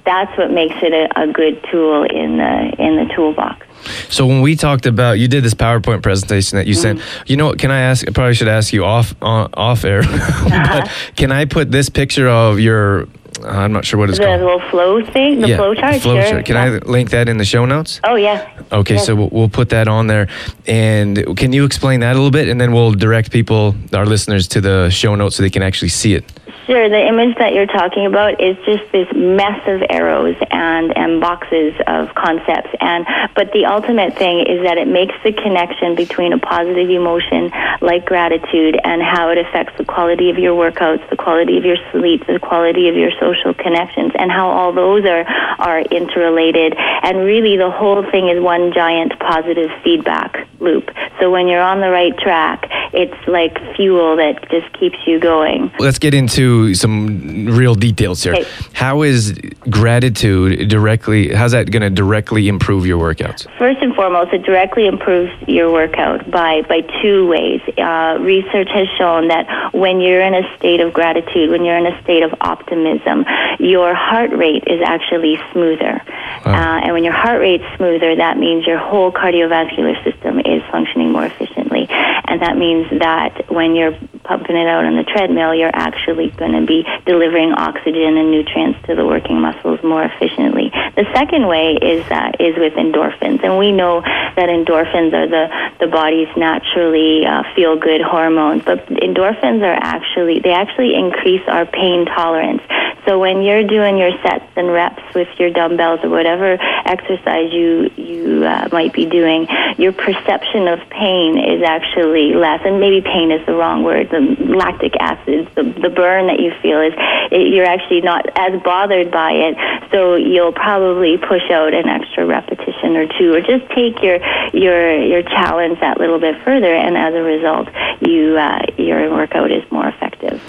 that's 0.05 0.37
what 0.37 0.51
makes 0.51 0.75
it 0.83 0.93
a, 0.93 1.23
a 1.23 1.27
good 1.33 1.65
tool 1.71 2.03
in 2.03 2.37
the 2.37 2.75
in 2.79 2.97
the 2.97 3.13
toolbox. 3.15 3.67
So 4.09 4.27
when 4.27 4.41
we 4.41 4.57
talked 4.57 4.87
about, 4.87 5.19
you 5.19 5.29
did 5.29 5.45
this 5.45 5.55
PowerPoint 5.55 6.03
presentation 6.03 6.57
that 6.57 6.67
you 6.67 6.75
mm-hmm. 6.75 6.99
sent. 6.99 7.03
You 7.27 7.37
know 7.37 7.47
what? 7.47 7.59
Can 7.59 7.71
I 7.71 7.81
ask? 7.81 8.07
I 8.07 8.11
probably 8.11 8.35
should 8.35 8.49
ask 8.49 8.73
you 8.73 8.85
off 8.85 9.15
uh, 9.23 9.49
off 9.55 9.85
air. 9.85 10.01
uh-huh. 10.05 10.81
but 10.81 11.17
can 11.17 11.33
I 11.33 11.45
put 11.45 11.71
this 11.71 11.89
picture 11.89 12.29
of 12.29 12.59
your 12.59 13.09
I'm 13.43 13.73
not 13.73 13.85
sure 13.85 13.99
what 13.99 14.11
it's 14.11 14.19
the 14.19 14.25
called. 14.25 14.41
The 14.41 14.45
little 14.45 14.71
flow 14.71 15.05
thing, 15.05 15.41
the 15.41 15.49
yeah, 15.49 15.57
flow 15.57 15.75
chart. 15.75 16.01
Flow 16.01 16.21
sure. 16.21 16.31
chart. 16.31 16.45
Can 16.47 16.55
yeah. 16.55 16.79
I 16.85 16.91
link 16.91 17.11
that 17.11 17.29
in 17.29 17.37
the 17.37 17.45
show 17.45 17.65
notes? 17.65 18.01
Oh 18.05 18.15
yeah. 18.15 18.49
Okay, 18.71 18.99
so 18.99 19.15
we'll, 19.15 19.29
we'll 19.31 19.49
put 19.49 19.71
that 19.71 19.89
on 19.89 20.07
there. 20.07 20.29
And 20.67 21.37
can 21.37 21.53
you 21.53 21.65
explain 21.65 22.01
that 22.01 22.13
a 22.13 22.15
little 22.15 22.31
bit, 22.31 22.49
and 22.49 22.61
then 22.61 22.73
we'll 22.73 22.93
direct 22.93 23.31
people, 23.31 23.75
our 23.93 24.07
listeners, 24.07 24.49
to 24.49 24.61
the 24.61 24.91
show 24.91 25.15
notes 25.15 25.37
so 25.37 25.43
they 25.43 25.51
can 25.51 25.63
actually 25.63 25.89
see 25.89 26.15
it. 26.15 26.25
Sure. 26.67 26.89
The 26.89 27.07
image 27.07 27.37
that 27.37 27.53
you're 27.53 27.67
talking 27.67 28.07
about 28.07 28.41
is 28.41 28.57
just 28.65 28.91
this 28.91 29.07
mess 29.15 29.61
of 29.67 29.83
arrows 29.91 30.37
and, 30.51 30.97
and 30.97 31.21
boxes 31.21 31.75
of 31.87 32.15
concepts. 32.15 32.71
And 32.81 33.07
but 33.35 33.53
the 33.53 33.67
ultimate 33.67 34.17
thing 34.17 34.47
is 34.47 34.63
that 34.65 34.79
it 34.79 34.89
makes 34.89 35.15
the 35.25 35.33
connection 35.33 35.95
between 35.95 36.33
a 36.33 36.39
positive 36.39 36.89
emotion 36.89 37.51
like 37.81 38.07
gratitude 38.07 38.81
and 38.83 39.03
how 39.03 39.29
it 39.29 39.39
affects 39.39 39.77
the 39.77 39.85
quality 39.85 40.31
of 40.31 40.39
your 40.39 40.57
workouts, 40.57 41.09
the 41.11 41.17
quality 41.17 41.59
of 41.59 41.65
your 41.65 41.77
sleep, 41.93 42.27
the 42.27 42.39
quality 42.39 42.89
of 42.89 42.97
your 42.97 43.11
social 43.21 43.53
connections, 43.53 44.13
and 44.19 44.31
how 44.31 44.49
all 44.49 44.73
those 44.73 45.05
are 45.05 45.25
are 45.59 45.81
interrelated. 45.81 46.75
And 46.79 47.19
really, 47.19 47.57
the 47.59 47.71
whole 47.71 48.09
thing 48.11 48.29
is 48.29 48.41
one 48.41 48.73
giant 48.73 49.19
positive 49.21 49.71
feedback 49.83 50.49
loop. 50.61 50.91
So 51.21 51.31
when 51.31 51.47
you're 51.47 51.63
on 51.63 51.81
the 51.81 51.91
right 51.91 52.17
track, 52.19 52.69
it's 52.93 53.29
like 53.29 53.59
fuel 53.77 54.17
that 54.17 54.49
just 54.51 54.73
keeps 54.79 54.99
you 55.07 55.21
going. 55.21 55.71
Let's 55.79 55.99
get 55.99 56.15
into 56.15 56.54
some 56.75 57.47
real 57.47 57.75
details 57.75 58.23
here. 58.23 58.35
Okay. 58.35 58.49
How 58.73 59.03
is 59.03 59.39
gratitude 59.71 60.69
directly, 60.69 61.21
how's 61.35 61.53
that 61.53 61.71
going 61.71 61.83
to 61.83 61.91
directly 61.91 62.49
improve 62.49 62.87
your 62.87 62.99
workouts? 63.07 63.41
First 63.59 63.81
and 63.83 63.95
foremost, 63.95 64.33
it 64.33 64.43
directly 64.43 64.87
improves 64.87 65.33
your 65.47 65.73
workout 65.73 66.31
by, 66.31 66.63
by 66.63 66.81
two 67.03 67.27
ways. 67.27 67.61
Uh, 67.79 68.19
research 68.21 68.69
has 68.71 68.89
shown 68.99 69.29
that 69.29 69.45
when 69.75 70.01
you're 70.01 70.23
in 70.23 70.35
a 70.35 70.45
state 70.57 70.81
of 70.81 70.93
gratitude, 70.93 71.51
when 71.51 71.65
you're 71.65 71.79
in 71.79 71.87
a 71.87 72.03
state 72.03 72.23
of 72.23 72.33
optimism, 72.41 73.25
your 73.59 73.95
heart 73.95 74.31
rate 74.33 74.65
is 74.67 74.81
actually 74.85 75.39
smoother. 75.53 76.01
Wow. 76.45 76.53
Uh, 76.53 76.81
and 76.85 76.93
when 76.93 77.05
your 77.05 77.13
heart 77.13 77.41
rate's 77.41 77.65
smoother, 77.77 78.17
that 78.17 78.39
means 78.39 78.67
your 78.67 78.79
whole 78.79 79.11
cardiovascular 79.13 80.03
system 80.05 80.41
is 80.41 80.63
functioning 80.71 81.11
more 81.13 81.25
efficiently. 81.25 81.87
And 81.91 82.41
that 82.43 82.57
means 82.57 82.87
that 82.99 83.51
when 83.51 83.75
you're 83.77 83.97
pumping 84.35 84.57
it 84.57 84.67
out 84.67 84.85
on 84.85 84.97
the 84.97 85.05
treadmill, 85.05 85.55
you're 85.55 85.71
actually 85.73 86.31
going 86.31 86.53
to 86.59 86.67
be 86.67 86.85
delivering 87.07 87.53
oxygen 87.53 88.17
and 88.19 88.31
nutrients 88.31 88.83
to 88.87 88.95
the 88.95 89.07
working 89.07 89.41
muscles 89.41 89.81
more 89.85 90.03
efficiently. 90.03 90.71
The 90.97 91.07
second 91.15 91.47
way 91.47 91.79
is 91.81 92.05
uh, 92.11 92.33
is 92.41 92.57
with 92.59 92.75
endorphins, 92.75 93.45
and 93.45 93.59
we 93.59 93.71
know 93.71 94.01
that 94.01 94.49
endorphins 94.51 95.15
are 95.15 95.29
the 95.29 95.47
the 95.79 95.87
body's 95.87 96.29
naturally 96.37 97.25
uh, 97.25 97.45
feel 97.55 97.77
good 97.77 98.03
hormones. 98.03 98.65
But 98.65 98.87
endorphins 98.87 99.63
are 99.63 99.79
actually 99.79 100.41
they 100.41 100.53
actually 100.53 100.95
increase 100.95 101.43
our 101.47 101.67
pain 101.67 102.07
tolerance. 102.07 102.63
So 103.07 103.19
when 103.19 103.43
you're 103.43 103.65
doing 103.67 103.99
your 103.99 104.13
sets 104.23 104.47
and 104.57 104.73
reps 104.73 105.03
with 105.15 105.29
your 105.39 105.51
dumbbells 105.51 106.01
or 106.03 106.09
whatever 106.09 106.57
exercise 106.87 107.53
you 107.53 107.91
you 107.97 108.45
uh, 108.45 108.69
might 108.73 108.93
be 108.93 109.07
doing, 109.07 109.47
your 109.77 109.93
perception 109.93 110.69
of 110.69 110.81
pain 110.91 111.39
is 111.39 111.63
actually 111.63 112.35
less. 112.35 112.61
And 112.65 112.81
maybe 112.81 113.01
pain 113.03 113.31
is 113.31 113.45
the 113.47 113.55
wrong 113.55 113.85
word. 113.85 114.11
The 114.11 114.21
lactic 114.45 114.95
acids, 114.99 115.49
the 115.55 115.65
the 115.65 115.91
burn 115.91 116.29
that 116.29 116.41
you 116.41 116.53
feel 116.63 116.81
is 116.81 116.95
it, 117.31 117.53
you're 117.53 117.67
actually 117.67 118.01
not 118.01 118.27
as 118.37 118.61
bothered 118.63 119.11
by 119.11 119.33
it. 119.33 119.91
So 119.91 120.17
you'll 120.17 120.53
probably 120.53 121.19
push 121.19 121.51
out 121.51 121.75
an 121.75 121.89
extra 121.89 122.25
repetition 122.25 122.97
or 122.97 123.07
two, 123.19 123.35
or 123.35 123.41
just 123.41 123.69
take 123.71 124.03
your 124.03 124.19
your 124.55 125.03
your 125.03 125.23
challenge 125.23 125.81
that 125.81 125.99
little 125.99 126.19
bit 126.19 126.43
further. 126.43 126.75
And 126.75 126.97
as 126.97 127.15
a 127.15 127.23
result, 127.23 127.69
you 128.01 128.37
uh, 128.39 128.63
your 128.79 129.11
workout 129.11 129.51
is 129.51 129.63
more 129.71 129.87
effective. 129.87 130.41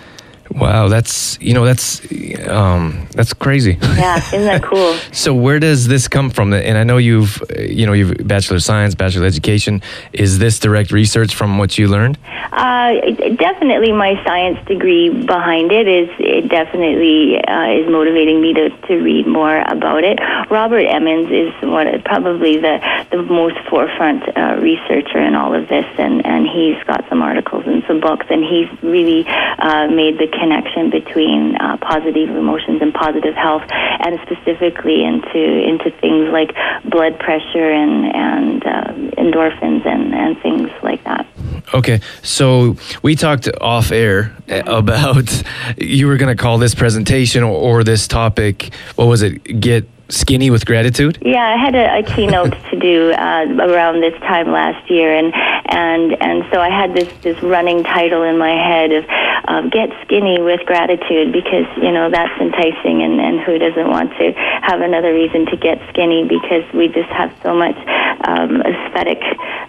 Wow, 0.56 0.88
that's 0.88 1.38
you 1.42 1.54
know 1.54 1.66
that's 1.66 2.02
um, 2.48 3.08
that's 3.12 3.34
crazy. 3.34 3.78
Yeah, 3.82 4.18
isn't 4.18 4.46
that 4.46 4.64
cool? 4.64 4.96
so 5.12 5.34
where 5.34 5.60
does 5.60 5.88
this 5.88 6.08
come 6.08 6.30
from? 6.30 6.54
And 6.54 6.78
I 6.78 6.84
know 6.84 6.96
you've 6.96 7.44
you 7.60 7.86
know 7.86 7.92
you've 7.92 8.26
bachelor 8.26 8.56
of 8.56 8.64
science, 8.64 8.96
bachelor 8.96 9.24
of 9.24 9.28
education. 9.28 9.82
Is 10.14 10.40
this 10.40 10.58
direct 10.60 10.92
research 10.92 11.36
from 11.36 11.58
what 11.58 11.78
you 11.78 11.90
learned? 11.90 12.18
Uh, 12.54 12.92
definitely, 13.36 13.92
my 13.92 14.16
science 14.24 14.58
degree 14.66 15.10
behind 15.10 15.74
it 15.74 15.90
is 15.90 16.10
it 16.20 16.48
definitely 16.48 17.44
uh, 17.44 17.72
is 17.72 17.90
motivating 17.90 18.40
me 18.40 18.54
to, 18.54 18.70
to 18.88 18.96
read 19.02 19.28
more 19.28 19.62
about 19.64 20.06
it. 20.06 20.20
Robert 20.50 20.86
Emmons 20.86 21.30
is 21.32 21.54
one 21.64 22.02
probably 22.04 22.58
the 22.58 22.80
the 23.12 23.24
most 23.24 23.58
forefront 23.70 24.24
uh, 24.38 24.58
researcher 24.62 25.20
in 25.20 25.36
all 25.36 25.54
of 25.54 25.68
this, 25.68 25.86
and 25.98 26.26
and 26.26 26.48
he's 26.48 26.82
got 26.86 27.04
some 27.10 27.22
articles 27.22 27.66
and 27.68 27.84
some 27.88 28.00
books, 28.00 28.26
and 28.30 28.42
he's 28.42 28.70
really 28.82 29.28
uh, 29.28 29.88
made 29.88 30.18
the 30.18 30.28
connection 30.46 30.90
between 30.92 31.56
uh, 31.56 31.78
positive 31.78 32.30
emotions 32.30 32.82
and 32.82 32.94
positive 32.94 33.34
health, 33.34 33.64
and 33.72 34.20
specifically 34.22 35.04
into 35.04 35.42
into 35.72 35.90
things 36.00 36.30
like 36.30 36.54
blood 36.86 37.18
pressure 37.20 37.72
and 37.72 38.16
and 38.16 38.66
uh, 38.66 39.22
endorphins 39.22 39.86
and 39.86 40.14
and 40.14 40.40
things 40.42 40.70
like 40.84 41.04
that. 41.04 41.26
Okay, 41.74 42.00
so 42.22 42.78
we 43.02 43.16
talked 43.16 43.50
off 43.60 43.92
air 43.92 44.36
about 44.48 45.44
you 45.78 46.06
were 46.08 46.18
going 46.18 46.36
to 46.36 46.42
call 46.42 46.60
this 46.60 46.76
presentation 46.76 47.44
or, 47.44 47.56
or 47.58 47.84
this 47.84 48.08
topic. 48.08 48.72
What 48.96 49.06
was 49.06 49.24
it? 49.24 49.60
Get 49.60 49.90
skinny 50.10 50.50
with 50.50 50.66
gratitude? 50.66 51.18
Yeah, 51.22 51.46
I 51.46 51.58
had 51.58 51.76
a, 51.76 52.00
a 52.00 52.04
keynote 52.04 52.54
to 52.72 52.80
do 52.80 53.12
uh, 53.12 53.46
around 53.60 54.02
this 54.02 54.18
time 54.22 54.52
last 54.52 54.90
year, 54.90 55.14
and 55.14 55.34
and 55.34 56.22
and 56.22 56.46
so 56.52 56.62
I 56.62 56.70
had 56.70 56.94
this 56.94 57.12
this 57.22 57.42
running 57.42 57.84
title 57.84 58.24
in 58.24 58.38
my 58.38 58.52
head 58.52 58.92
of 58.92 59.06
um, 59.48 59.70
"Get 59.70 59.90
Skinny 60.04 60.42
with 60.42 60.62
Gratitude" 60.66 61.32
because 61.32 61.66
you 61.78 61.92
know 61.92 62.10
that's 62.10 62.40
enticing, 62.40 63.02
and 63.02 63.20
and 63.20 63.40
who 63.42 63.58
doesn't 63.58 63.90
want 63.90 64.12
to 64.18 64.32
have 64.62 64.82
another 64.82 65.14
reason 65.14 65.46
to 65.48 65.58
get 65.58 65.82
skinny 65.90 66.28
because 66.28 66.64
we 66.74 66.88
just 66.88 67.10
have 67.10 67.34
so 67.44 67.54
much 67.54 67.78
um, 68.28 68.62
aesthetic 68.62 69.22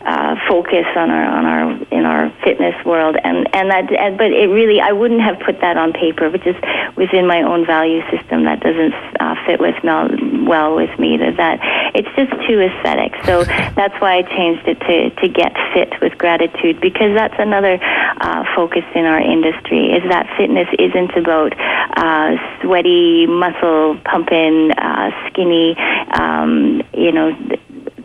uh, 0.04 0.36
focus 0.48 0.86
on 0.96 1.10
our 1.10 1.24
on 1.24 1.44
our 1.44 1.62
in 1.90 2.04
our 2.04 2.30
fitness 2.44 2.74
world, 2.84 3.16
and 3.22 3.48
and 3.54 3.70
that 3.70 3.92
and, 3.92 4.18
but 4.18 4.32
it 4.32 4.48
really 4.48 4.80
I 4.80 4.92
wouldn't 4.92 5.22
have 5.22 5.38
put 5.40 5.60
that 5.60 5.76
on 5.76 5.92
paper, 5.92 6.30
but 6.30 6.42
just 6.42 6.60
within 6.96 7.26
my 7.26 7.42
own 7.42 7.66
value 7.66 8.02
system 8.10 8.44
that 8.44 8.60
doesn't 8.60 8.94
uh, 9.20 9.34
fit 9.46 9.60
with 9.60 9.74
Mel 9.82 10.08
well 10.46 10.76
with 10.76 10.96
me. 10.98 11.16
That 11.16 11.36
that 11.36 11.60
it's 11.94 12.08
just 12.16 12.32
too 12.46 12.60
aesthetic. 12.60 13.12
So 13.24 13.44
that's 13.78 13.94
why 14.00 14.18
I 14.18 14.22
changed 14.22 14.66
it 14.66 14.80
to 14.80 15.10
to 15.10 15.28
get 15.28 15.52
fit 15.72 15.92
with 16.00 16.18
gratitude 16.18 16.80
because 16.80 17.14
that's 17.14 17.34
another 17.38 17.78
uh, 17.82 18.44
focus 18.54 18.84
in 18.94 19.04
our 19.04 19.20
industry 19.20 19.92
is 19.92 20.02
that 20.10 20.26
fitness 20.36 20.68
isn't 20.78 21.16
about 21.16 21.52
uh, 21.96 22.36
sweaty 22.62 23.26
muscle 23.26 23.98
pumping, 24.04 24.72
uh, 24.72 25.10
skinny. 25.30 25.76
Um, 26.18 26.82
you 26.94 27.12
know 27.12 27.32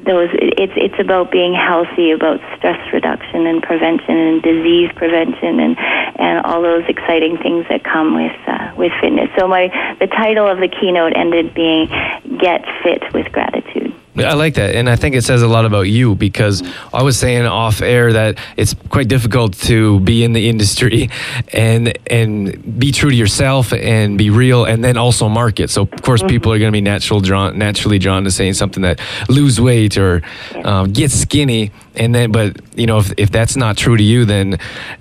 those 0.06 0.30
it's 0.34 0.74
it's 0.76 1.00
about 1.00 1.32
being 1.32 1.54
healthy, 1.54 2.12
about 2.12 2.40
stress 2.58 2.82
reduction 2.94 3.46
and 3.46 3.62
prevention 3.62 4.18
and 4.18 4.42
disease 4.42 4.90
prevention 4.96 5.60
and 5.60 5.78
and 6.18 6.46
all 6.46 6.62
those 6.62 6.84
exciting 6.88 7.38
things 7.38 7.66
that 7.70 7.84
come 7.84 8.16
with 8.16 8.36
uh, 8.48 8.61
with 8.82 8.92
fitness. 9.00 9.30
So 9.38 9.48
my 9.48 9.70
the 10.00 10.08
title 10.08 10.50
of 10.50 10.58
the 10.58 10.68
keynote 10.68 11.14
ended 11.16 11.54
being 11.54 11.88
"Get 12.42 12.66
Fit 12.82 13.14
with 13.14 13.32
Gratitude." 13.32 13.61
I 14.18 14.34
like 14.34 14.56
that, 14.56 14.76
and 14.76 14.90
I 14.90 14.98
think 14.98 15.16
it 15.16 15.24
says 15.24 15.42
a 15.42 15.48
lot 15.48 15.64
about 15.64 15.84
you 15.84 16.16
because 16.16 16.62
I 16.94 17.02
was 17.02 17.18
saying 17.18 17.46
off 17.46 17.82
air 17.82 18.12
that 18.12 18.40
it's 18.58 18.74
quite 18.90 19.08
difficult 19.08 19.54
to 19.60 20.02
be 20.02 20.26
in 20.26 20.34
the 20.34 20.50
industry 20.50 21.10
and 21.54 21.98
and 22.08 22.78
be 22.78 22.92
true 22.92 23.10
to 23.10 23.16
yourself 23.16 23.72
and 23.72 24.18
be 24.18 24.30
real, 24.30 24.66
and 24.66 24.84
then 24.84 24.98
also 24.98 25.30
market. 25.30 25.70
So 25.70 25.84
of 25.84 26.02
course, 26.02 26.22
mm-hmm. 26.22 26.30
people 26.30 26.52
are 26.52 26.60
going 26.60 26.72
to 26.72 26.76
be 26.76 26.82
natural 26.82 27.22
drawn, 27.22 27.58
naturally 27.58 28.00
drawn 28.00 28.26
to 28.26 28.32
saying 28.32 28.56
something 28.56 28.84
that 28.84 29.00
lose 29.30 29.62
weight 29.62 29.98
or 29.98 30.22
um, 30.66 30.92
get 30.92 31.10
skinny, 31.10 31.72
and 31.96 32.14
then 32.14 32.34
but 32.34 32.58
you 32.76 32.88
know 32.88 32.98
if, 32.98 33.14
if 33.18 33.32
that's 33.32 33.56
not 33.56 33.78
true 33.78 33.96
to 33.96 34.04
you, 34.04 34.26
then 34.26 34.58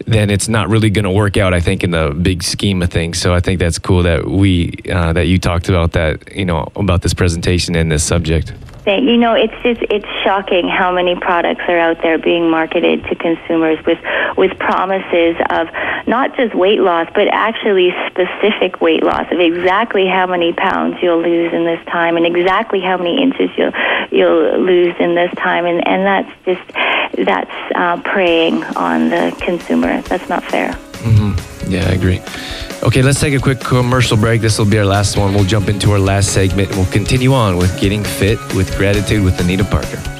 then 0.06 0.30
it's 0.30 0.48
not 0.48 0.68
really 0.68 0.88
going 0.88 1.04
to 1.04 1.10
work 1.10 1.36
out. 1.36 1.52
I 1.52 1.60
think 1.60 1.82
in 1.82 1.90
the 1.90 2.10
big 2.10 2.44
scheme 2.44 2.80
of 2.80 2.90
things. 2.90 3.20
So 3.20 3.34
I 3.34 3.40
think 3.40 3.58
that's 3.58 3.80
cool 3.80 4.04
that 4.04 4.26
we 4.26 4.72
uh, 4.88 5.12
that 5.14 5.26
you 5.26 5.40
talked 5.40 5.68
about 5.68 5.92
that 5.92 6.36
you 6.36 6.44
know 6.44 6.68
about 6.76 7.02
this 7.02 7.12
presentation 7.12 7.74
and 7.74 7.90
this 7.90 8.04
subject 8.04 8.52
thing. 8.90 9.08
You 9.08 9.16
know, 9.16 9.34
it's 9.34 9.54
just 9.62 9.80
it's 9.90 10.08
shocking 10.24 10.68
how 10.68 10.92
many 10.92 11.14
products 11.14 11.62
are 11.68 11.78
out 11.78 12.02
there 12.02 12.18
being 12.18 12.50
marketed 12.50 13.04
to 13.04 13.14
consumers 13.14 13.78
with 13.86 13.98
with 14.36 14.58
promises 14.58 15.36
of 15.50 15.68
not 16.06 16.36
just 16.36 16.54
weight 16.54 16.80
loss, 16.80 17.08
but 17.14 17.28
actually 17.28 17.92
specific 18.08 18.80
weight 18.80 19.02
loss 19.02 19.30
of 19.30 19.38
exactly 19.38 20.06
how 20.06 20.26
many 20.26 20.52
pounds 20.52 20.96
you'll 21.02 21.22
lose 21.22 21.52
in 21.52 21.64
this 21.64 21.84
time 21.86 22.16
and 22.16 22.26
exactly 22.26 22.80
how 22.80 22.96
many 22.96 23.22
inches 23.22 23.50
you'll 23.56 23.72
you'll 24.10 24.58
lose 24.60 24.94
in 24.98 25.14
this 25.14 25.32
time, 25.36 25.66
and 25.66 25.86
and 25.86 26.04
that's 26.04 26.32
just 26.44 27.26
that's 27.26 27.74
uh, 27.74 28.00
preying 28.02 28.64
on 28.76 29.10
the 29.10 29.36
consumer. 29.40 30.00
That's 30.02 30.28
not 30.28 30.44
fair. 30.44 30.72
Mm-hmm. 31.02 31.70
Yeah, 31.70 31.86
I 31.88 31.92
agree. 31.92 32.69
Okay, 32.82 33.02
let's 33.02 33.20
take 33.20 33.34
a 33.34 33.38
quick 33.38 33.60
commercial 33.60 34.16
break. 34.16 34.40
This 34.40 34.58
will 34.58 34.64
be 34.64 34.78
our 34.78 34.86
last 34.86 35.18
one. 35.18 35.34
We'll 35.34 35.44
jump 35.44 35.68
into 35.68 35.92
our 35.92 35.98
last 35.98 36.32
segment 36.32 36.70
we'll 36.70 36.86
continue 36.86 37.34
on 37.34 37.58
with 37.58 37.78
getting 37.78 38.02
fit 38.02 38.38
with 38.54 38.74
gratitude 38.78 39.22
with 39.22 39.38
Anita 39.38 39.64
Parker. 39.64 40.19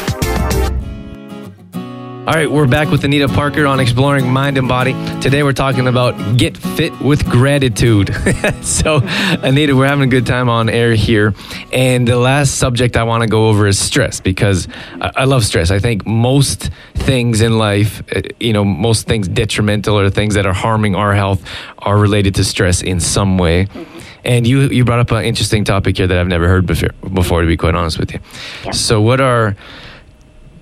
All 2.21 2.35
right, 2.35 2.49
we're 2.49 2.67
back 2.67 2.91
with 2.91 3.03
Anita 3.03 3.27
Parker 3.27 3.65
on 3.65 3.79
Exploring 3.79 4.31
Mind 4.31 4.59
and 4.59 4.67
Body. 4.67 4.93
Today 5.21 5.41
we're 5.41 5.53
talking 5.53 5.87
about 5.87 6.37
get 6.37 6.55
fit 6.55 7.01
with 7.01 7.27
gratitude. 7.27 8.13
so, 8.61 8.99
Anita, 9.41 9.75
we're 9.75 9.87
having 9.87 10.03
a 10.03 10.11
good 10.11 10.27
time 10.27 10.47
on 10.47 10.69
air 10.69 10.93
here. 10.93 11.33
And 11.73 12.07
the 12.07 12.17
last 12.17 12.59
subject 12.59 12.95
I 12.95 13.05
want 13.05 13.23
to 13.23 13.27
go 13.27 13.49
over 13.49 13.65
is 13.65 13.79
stress 13.79 14.19
because 14.19 14.67
I, 15.01 15.25
love 15.25 15.43
stress. 15.43 15.71
I 15.71 15.79
think 15.79 16.05
most 16.05 16.69
things 16.93 17.41
in 17.41 17.57
life, 17.57 18.03
uh, 18.15 18.21
you 18.39 18.53
know, 18.53 18.63
most 18.63 19.07
things 19.07 19.27
detrimental 19.27 19.97
or 19.97 20.07
things 20.11 20.35
that 20.35 20.45
are 20.45 20.53
harming 20.53 20.93
our 20.93 21.15
health 21.15 21.43
are 21.79 21.97
related 21.97 22.35
to 22.35 22.43
stress 22.43 22.83
in 22.83 22.99
some 22.99 23.39
way. 23.39 23.65
Mm-hmm. 23.65 23.99
And 24.25 24.45
you, 24.45 24.69
you 24.69 24.85
brought 24.85 24.99
up 24.99 25.09
an 25.09 25.25
interesting 25.25 25.63
topic 25.63 25.97
here 25.97 26.05
that 26.05 26.19
I've 26.19 26.27
never 26.27 26.47
heard 26.47 26.67
before, 26.67 26.89
before 27.11 27.41
to 27.41 27.47
be 27.47 27.57
quite 27.57 27.73
honest 27.73 27.97
with 27.97 28.13
you. 28.13 28.19
Yeah. 28.63 28.71
So, 28.73 29.01
what 29.01 29.19
are 29.19 29.55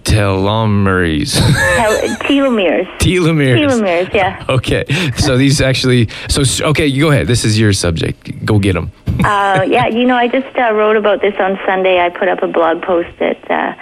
telomeres. 0.04 1.34
telomeres. 2.28 2.88
Telomeres. 3.00 3.60
Telomeres, 3.60 4.14
yeah. 4.14 4.46
Okay. 4.50 4.86
So 5.18 5.38
these 5.38 5.62
actually, 5.62 6.10
so, 6.28 6.44
okay, 6.70 6.86
you 6.86 7.04
go 7.04 7.12
ahead. 7.12 7.28
This 7.28 7.46
is 7.46 7.60
your 7.60 7.74
subject. 7.74 8.46
Go 8.46 8.60
get 8.60 8.74
them. 8.74 8.92
Uh, 9.24 9.64
yeah, 9.68 9.88
you 9.88 10.06
know, 10.06 10.16
I 10.16 10.28
just 10.28 10.56
uh, 10.58 10.74
wrote 10.74 10.96
about 10.96 11.22
this 11.22 11.36
on 11.40 11.60
Sunday. 11.66 12.00
I 12.00 12.10
put 12.10 12.28
up 12.28 12.42
a 12.42 12.48
blog 12.48 12.82
post 12.82 13.22
at, 13.22 13.38
uh, 13.50 13.74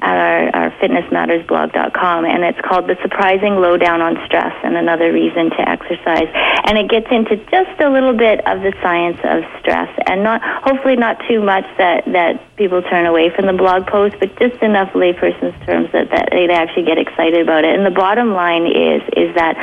at 0.00 0.52
our, 0.54 0.56
our 0.56 0.70
fitnessmattersblog.com, 0.78 2.24
and 2.24 2.44
it's 2.44 2.60
called 2.60 2.86
The 2.86 2.96
Surprising 3.02 3.56
Lowdown 3.56 4.00
on 4.00 4.16
Stress 4.26 4.54
and 4.62 4.76
Another 4.76 5.12
Reason 5.12 5.50
to 5.50 5.68
Exercise. 5.68 6.28
And 6.66 6.78
it 6.78 6.88
gets 6.88 7.06
into 7.10 7.36
just 7.50 7.80
a 7.80 7.90
little 7.90 8.14
bit 8.14 8.46
of 8.46 8.62
the 8.62 8.72
science 8.82 9.18
of 9.24 9.44
stress, 9.60 9.90
and 10.06 10.22
not 10.22 10.40
hopefully 10.42 10.96
not 10.96 11.20
too 11.28 11.42
much 11.42 11.64
that, 11.78 12.04
that 12.12 12.40
people 12.56 12.82
turn 12.82 13.06
away 13.06 13.30
from 13.30 13.46
the 13.46 13.52
blog 13.52 13.86
post, 13.86 14.16
but 14.20 14.36
just 14.38 14.62
enough 14.62 14.92
layperson's 14.92 15.54
terms 15.66 15.90
that, 15.92 16.10
that 16.10 16.28
they 16.30 16.48
actually 16.48 16.84
get 16.84 16.98
excited 16.98 17.40
about 17.40 17.64
it. 17.64 17.74
And 17.74 17.84
the 17.84 17.90
bottom 17.90 18.32
line 18.32 18.66
is 18.66 19.02
is 19.16 19.34
that 19.34 19.56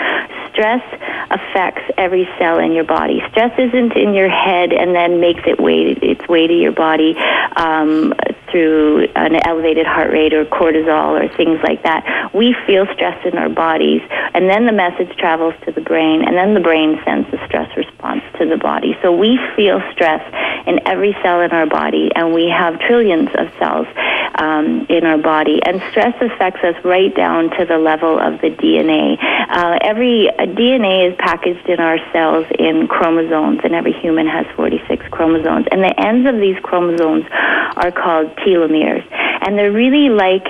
stress 0.52 0.84
affects 1.30 1.84
every 1.98 2.28
cell 2.38 2.60
in 2.60 2.72
your 2.72 2.84
body. 2.84 3.22
Stress 3.32 3.58
isn't 3.58 3.94
in 3.94 4.14
your 4.14 4.30
head 4.30 4.74
and 4.74 4.96
then 4.96 5.20
makes 5.20 5.42
it 5.46 5.60
way 5.60 5.98
its 6.02 6.28
way 6.28 6.48
to 6.48 6.54
your 6.54 6.72
body 6.72 7.16
um, 7.56 8.14
through 8.52 9.08
an 9.16 9.36
elevated 9.46 9.86
heart 9.86 10.12
rate 10.12 10.34
or 10.34 10.46
cortisol 10.46 11.20
or 11.20 11.28
things 11.36 11.60
like 11.64 11.84
that. 11.84 12.32
We 12.34 12.56
feel 12.68 12.86
stress 12.94 13.18
in 13.26 13.38
our 13.38 13.50
bodies, 13.50 14.02
and 14.34 14.50
then 14.50 14.66
the 14.66 14.74
message 14.74 15.16
travels 15.18 15.54
to 15.66 15.72
the 15.72 15.82
brain, 15.82 16.24
and 16.24 16.36
then 16.36 16.54
the 16.54 16.60
brain 16.60 17.02
sends 17.06 17.30
the 17.32 17.44
stress 17.46 17.76
response 17.76 18.24
to 18.40 18.46
the 18.46 18.58
body. 18.58 18.98
So 19.02 19.16
we 19.16 19.40
feel 19.56 19.82
stress 19.92 20.22
in 20.68 20.86
every 20.88 21.16
cell 21.24 21.42
in 21.42 21.52
our 21.52 21.66
body, 21.66 22.12
and 22.16 22.34
we 22.34 22.50
have 22.50 22.80
trillions 22.80 23.30
of 23.36 23.52
cells 23.58 23.88
um, 24.36 24.86
in 24.90 25.06
our 25.06 25.18
body. 25.18 25.62
And 25.64 25.82
stress 25.92 26.16
affects 26.22 26.64
us 26.64 26.76
right 26.84 27.14
down 27.14 27.50
to 27.58 27.66
the 27.66 27.78
level 27.78 28.20
of 28.20 28.42
the 28.42 28.50
DNA. 28.50 29.18
Uh, 29.22 29.80
every 29.82 30.30
uh, 30.30 30.46
DNA 30.46 31.12
is 31.12 31.16
packaged 31.18 31.68
in 31.68 31.80
our 31.80 31.98
cells 32.12 32.46
in 32.58 32.88
chromosomes, 32.88 33.60
and 33.64 33.74
every 33.74 33.94
human 33.94 34.28
has 34.28 34.46
46 34.56 35.06
chromosomes. 35.10 35.68
And 35.72 35.84
the 35.84 35.94
ends 36.00 36.28
of 36.28 36.36
these 36.36 36.58
chromosomes 36.64 37.26
are 37.32 37.92
called 37.92 38.36
telomeres. 38.46 39.06
And 39.42 39.58
they're 39.58 39.72
really 39.72 40.10
like 40.10 40.44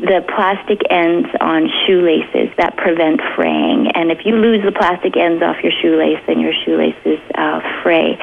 the 0.00 0.24
plastic 0.34 0.80
ends 0.90 1.28
on 1.40 1.68
shoelaces 1.86 2.54
that 2.56 2.76
prevent 2.76 3.20
fraying. 3.36 3.90
And 3.94 4.10
if 4.10 4.24
you 4.24 4.36
lose 4.36 4.64
the 4.64 4.72
plastic 4.72 5.16
ends 5.16 5.42
off 5.42 5.62
your 5.62 5.72
shoelace, 5.82 6.20
then 6.26 6.40
your 6.40 6.54
shoelaces 6.64 7.20
uh, 7.34 7.60
fray 7.82 8.18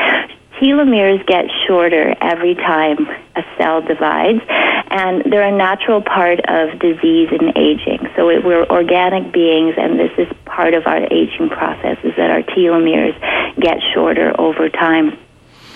telomeres 0.59 1.25
get 1.27 1.45
shorter 1.67 2.15
every 2.21 2.55
time 2.55 3.07
a 3.35 3.43
cell 3.57 3.81
divides, 3.81 4.41
and 4.47 5.23
they're 5.31 5.47
a 5.47 5.55
natural 5.55 6.01
part 6.01 6.39
of 6.47 6.79
disease 6.79 7.29
and 7.31 7.55
aging. 7.57 8.07
So 8.15 8.29
it, 8.29 8.43
we're 8.43 8.65
organic 8.65 9.33
beings, 9.33 9.75
and 9.77 9.99
this 9.99 10.11
is 10.17 10.27
part 10.45 10.73
of 10.73 10.87
our 10.87 11.03
aging 11.11 11.49
process, 11.49 11.97
is 12.03 12.15
that 12.15 12.31
our 12.31 12.41
telomeres 12.41 13.15
get 13.59 13.79
shorter 13.93 14.33
over 14.39 14.69
time. 14.69 15.17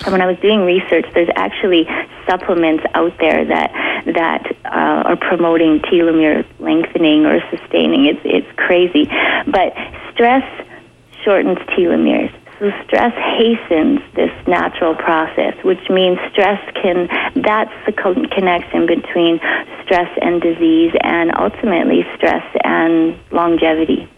And 0.05 0.12
when 0.13 0.21
I 0.21 0.27
was 0.27 0.38
doing 0.39 0.62
research, 0.62 1.05
there's 1.13 1.29
actually 1.35 1.85
supplements 2.29 2.83
out 2.93 3.13
there 3.19 3.45
that 3.45 3.71
that 4.05 4.45
uh, 4.65 5.09
are 5.09 5.17
promoting 5.17 5.79
telomere 5.79 6.45
lengthening 6.59 7.25
or 7.25 7.39
sustaining. 7.49 8.05
It's 8.05 8.21
it's 8.23 8.47
crazy, 8.57 9.05
but 9.47 9.73
stress 10.13 10.43
shortens 11.23 11.59
telomeres. 11.69 12.33
So 12.59 12.71
stress 12.85 13.13
hastens 13.15 14.01
this 14.15 14.31
natural 14.45 14.93
process, 14.93 15.55
which 15.63 15.89
means 15.89 16.19
stress 16.31 16.59
can, 16.75 17.07
that's 17.41 17.71
the 17.85 17.93
connection 17.93 18.85
between 18.85 19.39
stress 19.83 20.09
and 20.21 20.41
disease 20.41 20.91
and 21.01 21.31
ultimately 21.37 22.05
stress 22.17 22.43
and 22.65 23.17
longevity. 23.31 24.09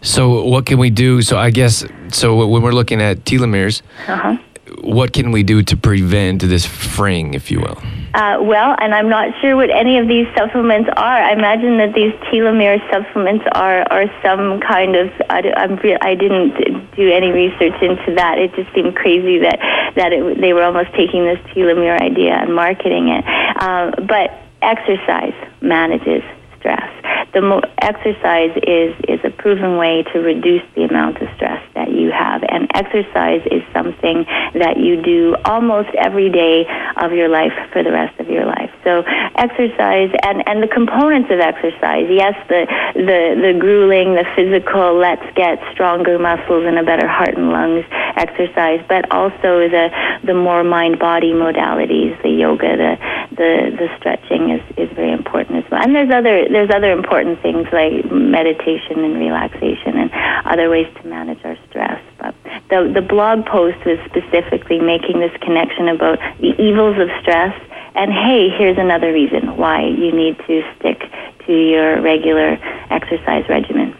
So, 0.00 0.44
what 0.44 0.64
can 0.64 0.78
we 0.78 0.88
do? 0.88 1.20
So, 1.20 1.36
I 1.36 1.50
guess, 1.50 1.84
so 2.10 2.46
when 2.46 2.62
we're 2.62 2.72
looking 2.72 3.02
at 3.02 3.24
telomeres, 3.24 3.82
uh-huh 4.06 4.38
what 4.82 5.12
can 5.12 5.30
we 5.30 5.42
do 5.42 5.62
to 5.62 5.76
prevent 5.76 6.42
this 6.42 6.64
fraying, 6.66 7.34
if 7.34 7.50
you 7.50 7.60
will? 7.60 7.78
Uh, 8.14 8.38
well, 8.40 8.74
and 8.80 8.94
I'm 8.94 9.08
not 9.08 9.28
sure 9.40 9.54
what 9.54 9.70
any 9.70 9.98
of 9.98 10.08
these 10.08 10.26
supplements 10.36 10.88
are. 10.96 11.18
I 11.22 11.32
imagine 11.32 11.78
that 11.78 11.94
these 11.94 12.12
telomere 12.32 12.80
supplements 12.90 13.44
are, 13.52 13.82
are 13.92 14.06
some 14.22 14.60
kind 14.60 14.96
of. 14.96 15.12
I, 15.28 15.42
I'm 15.56 15.78
I 16.00 16.14
didn't 16.14 16.56
do 16.96 17.12
any 17.12 17.30
research 17.30 17.80
into 17.82 18.14
that. 18.16 18.38
It 18.38 18.54
just 18.54 18.72
seemed 18.74 18.96
crazy 18.96 19.38
that 19.40 19.58
that 19.96 20.12
it, 20.12 20.40
they 20.40 20.52
were 20.52 20.62
almost 20.62 20.90
taking 20.94 21.24
this 21.24 21.38
telomere 21.54 22.00
idea 22.00 22.34
and 22.34 22.54
marketing 22.54 23.08
it. 23.08 23.24
Uh, 23.60 23.92
but 24.02 24.30
exercise 24.62 25.34
manages 25.60 26.22
stress. 26.58 26.90
The 27.34 27.42
mo- 27.42 27.62
exercise 27.82 28.56
is 28.66 28.96
is 29.06 29.20
a 29.22 29.30
proven 29.30 29.76
way 29.76 30.02
to 30.14 30.18
reduce 30.20 30.62
the 30.74 30.84
amount 30.84 31.20
of 31.20 31.28
stress 31.36 31.62
that 31.78 31.94
you 31.94 32.10
have, 32.10 32.42
and 32.48 32.66
exercise 32.74 33.46
is 33.46 33.62
something 33.72 34.26
that 34.58 34.76
you 34.76 35.00
do 35.00 35.36
almost 35.44 35.88
every 35.94 36.28
day 36.28 36.66
of 36.98 37.12
your 37.12 37.28
life 37.28 37.54
for 37.72 37.84
the 37.86 37.92
rest 37.92 38.18
of 38.18 38.28
your 38.28 38.44
life. 38.44 38.70
So, 38.82 39.06
exercise 39.38 40.10
and 40.26 40.42
and 40.48 40.62
the 40.62 40.66
components 40.66 41.30
of 41.30 41.38
exercise. 41.38 42.10
Yes, 42.10 42.34
the 42.48 42.66
the 42.94 43.20
the 43.38 43.54
grueling, 43.58 44.14
the 44.14 44.26
physical. 44.34 44.98
Let's 44.98 45.24
get 45.34 45.62
stronger 45.72 46.18
muscles 46.18 46.66
and 46.66 46.78
a 46.78 46.82
better 46.82 47.06
heart 47.06 47.38
and 47.38 47.50
lungs 47.50 47.86
exercise, 48.18 48.82
but 48.88 49.10
also 49.12 49.70
the 49.70 49.90
the 50.24 50.34
more 50.34 50.64
mind 50.64 50.98
body 50.98 51.32
modalities, 51.32 52.20
the 52.22 52.30
yoga, 52.30 52.76
the 52.76 52.92
the 53.30 53.76
the 53.78 53.88
stretching 53.98 54.50
is 54.50 54.62
is 54.76 54.90
very 54.94 55.12
important 55.12 55.64
as 55.64 55.70
well. 55.70 55.82
And 55.82 55.94
there's 55.94 56.10
other 56.10 56.48
there's 56.50 56.70
other 56.70 56.90
important 56.90 57.40
things 57.40 57.66
like 57.72 58.04
meditation 58.10 59.04
and 59.04 59.14
relaxation 59.18 59.96
and 59.96 60.10
other 60.44 60.68
ways 60.70 60.88
to 61.00 61.08
manage 61.08 61.38
our 61.44 61.56
stress. 61.56 61.67
But 61.72 62.34
the 62.70 62.90
the 62.92 63.02
blog 63.02 63.46
post 63.46 63.78
was 63.86 63.98
specifically 64.06 64.80
making 64.80 65.20
this 65.20 65.32
connection 65.40 65.88
about 65.88 66.18
the 66.40 66.54
evils 66.60 66.98
of 66.98 67.08
stress 67.22 67.54
and 67.94 68.12
hey, 68.12 68.48
here's 68.50 68.78
another 68.78 69.12
reason 69.12 69.56
why 69.56 69.86
you 69.86 70.12
need 70.12 70.38
to 70.46 70.62
stick 70.78 71.02
to 71.46 71.52
your 71.52 72.00
regular 72.00 72.58
exercise 72.90 73.48
regimen. 73.48 73.96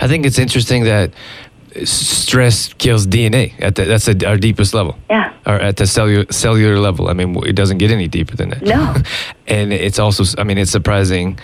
I 0.00 0.08
think 0.08 0.26
it's 0.26 0.38
interesting 0.38 0.84
that 0.84 1.12
stress 1.84 2.72
kills 2.74 3.06
DNA. 3.06 3.52
At 3.60 3.74
the, 3.76 3.84
that's 3.84 4.06
the, 4.06 4.26
our 4.26 4.36
deepest 4.36 4.74
level. 4.74 4.98
Yeah. 5.10 5.32
Or 5.46 5.54
at 5.54 5.76
the 5.76 5.86
cellular 5.86 6.24
cellular 6.30 6.78
level. 6.78 7.08
I 7.08 7.12
mean, 7.12 7.36
it 7.46 7.52
doesn't 7.54 7.78
get 7.78 7.90
any 7.90 8.08
deeper 8.08 8.34
than 8.34 8.50
that. 8.50 8.62
No. 8.62 8.94
and 9.46 9.72
it's 9.72 9.98
also, 9.98 10.24
I 10.40 10.44
mean, 10.44 10.58
it's 10.58 10.70
surprising 10.70 11.38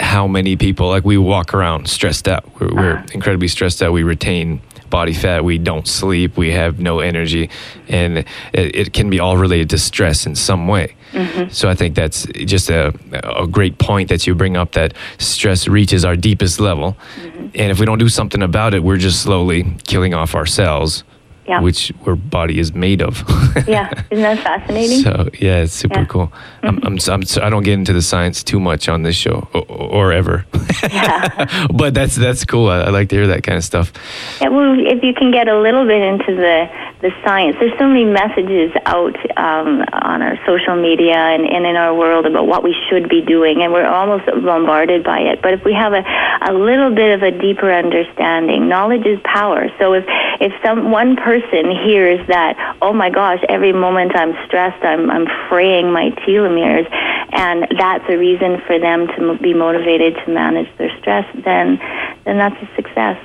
how 0.00 0.26
many 0.26 0.56
people 0.56 0.88
like 0.88 1.04
we 1.04 1.16
walk 1.16 1.54
around 1.54 1.88
stressed 1.88 2.28
out. 2.28 2.44
We're, 2.60 2.74
we're 2.74 2.92
Uh-huh. 2.96 3.06
incredibly 3.14 3.48
stressed 3.48 3.82
out. 3.82 3.92
We 3.92 4.02
retain 4.02 4.60
body 4.90 5.12
fat. 5.12 5.44
We 5.44 5.58
don't 5.58 5.86
sleep. 5.86 6.36
We 6.36 6.52
have 6.52 6.78
no 6.78 7.00
energy, 7.00 7.50
and 7.88 8.18
it, 8.18 8.26
it 8.52 8.92
can 8.92 9.10
be 9.10 9.20
all 9.20 9.36
related 9.36 9.70
to 9.70 9.78
stress 9.78 10.26
in 10.26 10.34
some 10.34 10.68
way. 10.68 10.94
Mm-hmm. 11.12 11.50
So 11.50 11.68
I 11.68 11.74
think 11.74 11.94
that's 11.94 12.26
just 12.44 12.68
a, 12.70 12.92
a 13.24 13.46
great 13.46 13.78
point 13.78 14.08
that 14.08 14.26
you 14.26 14.34
bring 14.34 14.56
up 14.56 14.72
that 14.72 14.92
stress 15.18 15.68
reaches 15.68 16.04
our 16.04 16.16
deepest 16.16 16.60
level. 16.60 16.96
Mm-hmm. 17.16 17.46
And 17.54 17.70
if 17.70 17.78
we 17.80 17.86
don't 17.86 17.98
do 17.98 18.08
something 18.08 18.42
about 18.42 18.74
it, 18.74 18.82
we're 18.82 18.96
just 18.98 19.22
slowly 19.22 19.76
killing 19.84 20.14
off 20.14 20.34
our 20.34 20.46
cells, 20.46 21.04
Yeah. 21.46 21.60
which 21.60 21.92
our 22.06 22.16
body 22.16 22.58
is 22.58 22.74
made 22.74 23.00
of. 23.02 23.22
Yeah, 23.66 23.90
isn't 24.10 24.22
that 24.22 24.38
fascinating? 24.40 25.00
so 25.02 25.28
yeah, 25.40 25.62
it's 25.62 25.72
super 25.72 26.00
Yeah. 26.00 26.04
Cool. 26.06 26.32
I'm, 26.62 26.78
I'm, 26.84 26.98
I'm, 27.08 27.22
I 27.42 27.48
don't 27.50 27.62
get 27.62 27.72
into 27.74 27.92
the 27.94 28.02
science 28.02 28.42
too 28.44 28.60
much 28.60 28.88
on 28.88 29.02
this 29.02 29.16
show 29.16 29.48
or, 29.54 29.64
or 29.68 30.12
ever, 30.12 30.44
yeah. 30.82 31.66
but 31.72 31.94
that's 31.94 32.16
that's 32.16 32.44
cool. 32.44 32.68
I, 32.68 32.82
I 32.82 32.90
like 32.90 33.08
to 33.10 33.16
hear 33.16 33.26
that 33.28 33.42
kind 33.42 33.56
of 33.56 33.64
stuff. 33.64 33.92
Yeah, 34.40 34.48
well, 34.48 34.76
if 34.78 35.02
you 35.02 35.14
can 35.14 35.30
get 35.30 35.48
a 35.48 35.58
little 35.58 35.86
bit 35.86 36.02
into 36.02 36.34
the 36.34 36.68
the 37.00 37.10
science, 37.22 37.56
there's 37.60 37.76
so 37.78 37.86
many 37.86 38.04
messages 38.04 38.72
out 38.86 39.14
um, 39.36 39.84
on 39.92 40.22
our 40.22 40.38
social 40.46 40.80
media 40.80 41.14
and, 41.14 41.44
and 41.44 41.66
in 41.66 41.76
our 41.76 41.94
world 41.94 42.24
about 42.24 42.46
what 42.46 42.64
we 42.64 42.74
should 42.88 43.08
be 43.08 43.20
doing, 43.20 43.60
and 43.60 43.72
we're 43.72 43.86
almost 43.86 44.24
bombarded 44.26 45.04
by 45.04 45.20
it. 45.20 45.42
But 45.42 45.52
if 45.52 45.64
we 45.64 45.74
have 45.74 45.92
a, 45.92 46.02
a 46.40 46.54
little 46.54 46.94
bit 46.94 47.12
of 47.12 47.22
a 47.22 47.30
deeper 47.30 47.70
understanding, 47.70 48.68
knowledge 48.68 49.04
is 49.04 49.20
power. 49.24 49.68
So 49.78 49.92
if 49.92 50.04
if 50.40 50.52
some 50.64 50.90
one 50.90 51.16
person 51.16 51.70
hears 51.70 52.26
that, 52.28 52.78
oh 52.80 52.94
my 52.94 53.10
gosh, 53.10 53.40
every 53.48 53.72
moment 53.74 54.16
I'm 54.16 54.32
stressed, 54.46 54.82
I'm 54.82 55.10
I'm 55.10 55.26
fraying 55.50 55.92
my 55.92 56.10
telomeres, 56.24 56.88
and 57.32 57.66
that's 57.78 58.04
a 58.08 58.16
reason 58.16 58.62
for 58.66 58.78
them 58.78 59.08
to 59.08 59.38
be 59.42 59.52
motivated 59.52 60.16
to 60.24 60.32
manage 60.32 60.74
their 60.78 60.96
stress, 60.98 61.26
then 61.44 61.78
then 62.24 62.38
that's 62.38 62.56
a 62.62 62.74
success. 62.74 63.18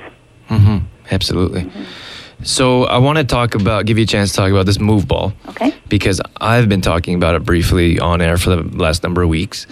hmm 0.48 0.78
Absolutely. 1.10 1.70
So 2.44 2.84
I 2.84 2.98
want 2.98 3.18
to 3.18 3.24
talk 3.24 3.54
about, 3.54 3.86
give 3.86 3.98
you 3.98 4.04
a 4.04 4.06
chance 4.06 4.30
to 4.32 4.36
talk 4.36 4.50
about 4.50 4.66
this 4.66 4.78
move 4.80 5.06
ball. 5.06 5.32
Okay. 5.48 5.74
Because 5.88 6.20
I've 6.40 6.68
been 6.68 6.80
talking 6.80 7.14
about 7.14 7.34
it 7.34 7.44
briefly 7.44 7.98
on 8.00 8.20
air 8.22 8.38
for 8.38 8.50
the 8.56 8.62
last 8.78 9.02
number 9.02 9.22
of 9.22 9.28
weeks, 9.28 9.66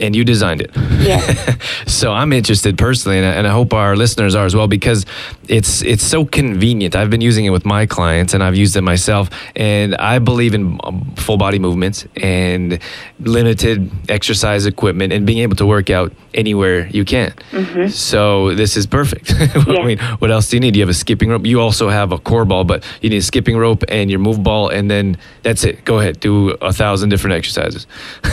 and 0.00 0.16
you 0.16 0.24
designed 0.24 0.62
it. 0.62 0.70
Yes. 0.74 1.56
so 1.86 2.12
I'm 2.12 2.32
interested 2.32 2.78
personally, 2.78 3.18
and 3.18 3.26
I, 3.26 3.30
and 3.32 3.46
I 3.46 3.50
hope 3.50 3.74
our 3.74 3.94
listeners 3.94 4.34
are 4.34 4.46
as 4.46 4.56
well, 4.56 4.68
because 4.68 5.04
it's 5.48 5.82
it's 5.82 6.02
so 6.02 6.24
convenient. 6.24 6.96
I've 6.96 7.10
been 7.10 7.20
using 7.20 7.44
it 7.44 7.50
with 7.50 7.66
my 7.66 7.84
clients, 7.84 8.32
and 8.32 8.42
I've 8.42 8.56
used 8.56 8.74
it 8.76 8.80
myself, 8.82 9.28
and 9.54 9.94
I 9.96 10.18
believe 10.18 10.54
in 10.54 10.80
um, 10.84 11.12
full 11.16 11.36
body 11.36 11.58
movements 11.58 12.06
and 12.22 12.78
limited 13.20 13.90
exercise 14.08 14.64
equipment, 14.66 15.12
and 15.12 15.26
being 15.26 15.40
able 15.40 15.56
to 15.56 15.66
work 15.66 15.90
out 15.90 16.10
anywhere 16.32 16.86
you 16.88 17.04
can. 17.04 17.34
So 17.90 18.54
this 18.54 18.76
is 18.78 18.86
perfect. 18.86 19.32
I 19.38 19.72
Yeah. 19.76 19.84
mean, 19.86 19.98
what 20.20 20.30
else 20.30 20.48
do 20.48 20.56
you 20.56 20.60
need? 20.60 20.72
Do 20.72 20.78
you 20.80 20.84
have 20.86 20.90
a 20.90 20.94
skipping 20.94 21.28
rope. 21.28 21.44
You 21.44 21.60
also 21.60 21.90
have 21.90 22.12
a 22.12 22.15
core 22.18 22.44
ball, 22.44 22.64
but 22.64 22.84
you 23.00 23.10
need 23.10 23.18
a 23.18 23.22
skipping 23.22 23.56
rope 23.56 23.84
and 23.88 24.10
your 24.10 24.20
move 24.20 24.42
ball, 24.42 24.68
and 24.68 24.90
then 24.90 25.16
that's 25.42 25.64
it. 25.64 25.84
Go 25.84 25.98
ahead, 25.98 26.20
do 26.20 26.50
a 26.60 26.72
thousand 26.72 27.08
different 27.08 27.34
exercises. 27.34 27.86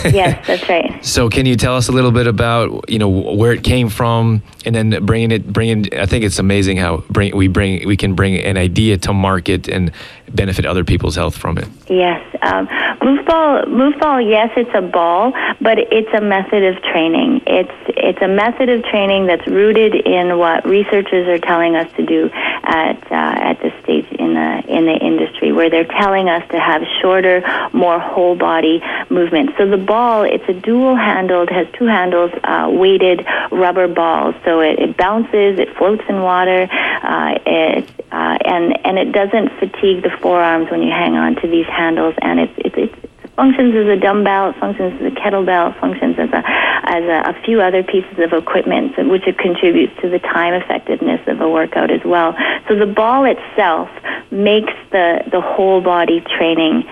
yes, 0.06 0.46
that's 0.48 0.67
right. 0.69 1.04
So 1.04 1.30
can 1.30 1.46
you 1.46 1.56
tell 1.56 1.76
us 1.76 1.88
a 1.88 1.91
little 1.91 2.12
bit 2.12 2.28
about 2.28 2.89
you 2.89 3.00
know 3.00 3.10
where 3.10 3.52
it 3.52 3.63
came 3.63 3.89
from, 3.89 4.41
and 4.65 4.76
then 4.76 5.06
bringing 5.06 5.32
it, 5.32 5.52
bringing? 5.52 5.93
I 5.93 6.06
think 6.06 6.24
it's 6.24 6.39
amazing 6.39 6.78
how 6.78 7.04
bring 7.10 7.36
we 7.36 7.48
bring 7.48 7.88
we 7.88 7.98
can 7.98 8.15
bring 8.15 8.38
an 8.38 8.58
idea 8.58 8.98
to 9.00 9.13
market 9.13 9.67
and 9.67 9.91
benefit 10.34 10.65
other 10.65 10.84
people's 10.84 11.15
health 11.15 11.38
from 11.38 11.58
it. 11.58 11.67
Yes, 11.88 12.22
um, 12.41 12.67
move 13.04 13.26
ball. 13.26 13.65
Move 13.67 14.00
ball. 14.00 14.19
Yes, 14.22 14.50
it's 14.56 14.72
a 14.74 14.82
ball, 14.82 15.34
but 15.62 15.78
it's 15.78 16.13
a 16.13 16.22
method 16.22 16.63
of 16.63 16.82
training. 16.84 17.41
It's 17.48 17.72
it's 17.88 18.22
a 18.22 18.28
method 18.28 18.69
of 18.69 18.84
training 18.84 19.28
that's 19.28 19.46
rooted 19.48 19.96
in 19.96 20.38
what 20.38 20.65
researchers 20.65 21.28
are 21.28 21.39
telling 21.39 21.76
us 21.76 21.91
to 21.98 22.06
do 22.06 22.30
at 22.34 22.98
uh, 23.12 23.50
at 23.50 23.62
this 23.62 23.74
stage 23.84 24.08
in 24.12 24.34
the 24.34 24.63
in 24.67 24.86
the 24.86 24.98
industry, 24.98 25.52
where 25.52 25.69
they're 25.69 25.84
telling 25.86 26.30
us 26.30 26.48
to 26.52 26.60
have 26.60 26.82
shorter, 27.02 27.43
more 27.74 28.00
whole 28.00 28.36
body 28.36 28.82
movements. 29.10 29.54
So 29.58 29.67
the 29.69 29.78
ball, 29.78 30.24
it's 30.24 30.48
a 30.48 30.54
dual 30.54 30.96
handled, 30.96 31.50
has 31.50 31.67
two 31.74 31.86
handles, 31.86 32.32
uh, 32.43 32.69
weighted 32.72 33.26
rubber 33.52 33.88
balls. 33.88 34.36
So 34.46 34.62
it, 34.62 34.80
it 34.80 34.98
bounces, 34.98 35.60
it 35.60 35.76
floats 35.78 36.04
in 36.10 36.22
water, 36.22 36.67
uh, 36.72 37.38
it 37.46 37.89
uh, 38.13 38.38
and 38.45 38.78
and 38.86 38.99
it 38.99 39.12
doesn't 39.12 39.49
fatigue 39.58 40.04
the 40.04 40.12
forearms 40.21 40.69
when 40.69 40.84
you 40.84 40.91
hang 40.91 41.15
on 41.15 41.36
to 41.41 41.47
these 41.47 41.65
handles, 41.65 42.13
and 42.21 42.39
it's, 42.39 42.54
it's 42.58 42.78
it 42.78 43.32
functions 43.36 43.73
as 43.73 43.88
a 43.88 43.97
dumbbell, 43.99 44.52
it 44.52 44.56
functions 44.58 44.93
as 45.02 45.12
a 45.12 45.15
kettlebell, 45.15 45.76
it 45.76 45.80
functions 45.80 46.15
as 46.19 46.30
a 46.30 46.43
as 46.45 47.04
a, 47.06 47.32
a 47.32 47.41
few 47.43 47.60
other 47.60 47.82
pieces 47.82 48.19
of 48.19 48.32
equipment, 48.32 48.93
which 49.10 49.26
it 49.26 49.39
contributes 49.39 49.99
to 50.02 50.10
the 50.10 50.19
time 50.19 50.54
effectiveness 50.54 51.21
of 51.28 51.41
a 51.41 51.49
workout 51.49 51.89
as 51.89 52.02
well. 52.06 52.36
So 52.67 52.76
the 52.76 52.86
ball 52.86 53.26
itself 53.26 53.89
makes 54.30 54.73
the 54.91 55.23
the 55.32 55.41
whole 55.41 55.82
body 55.82 56.21
training 56.38 56.84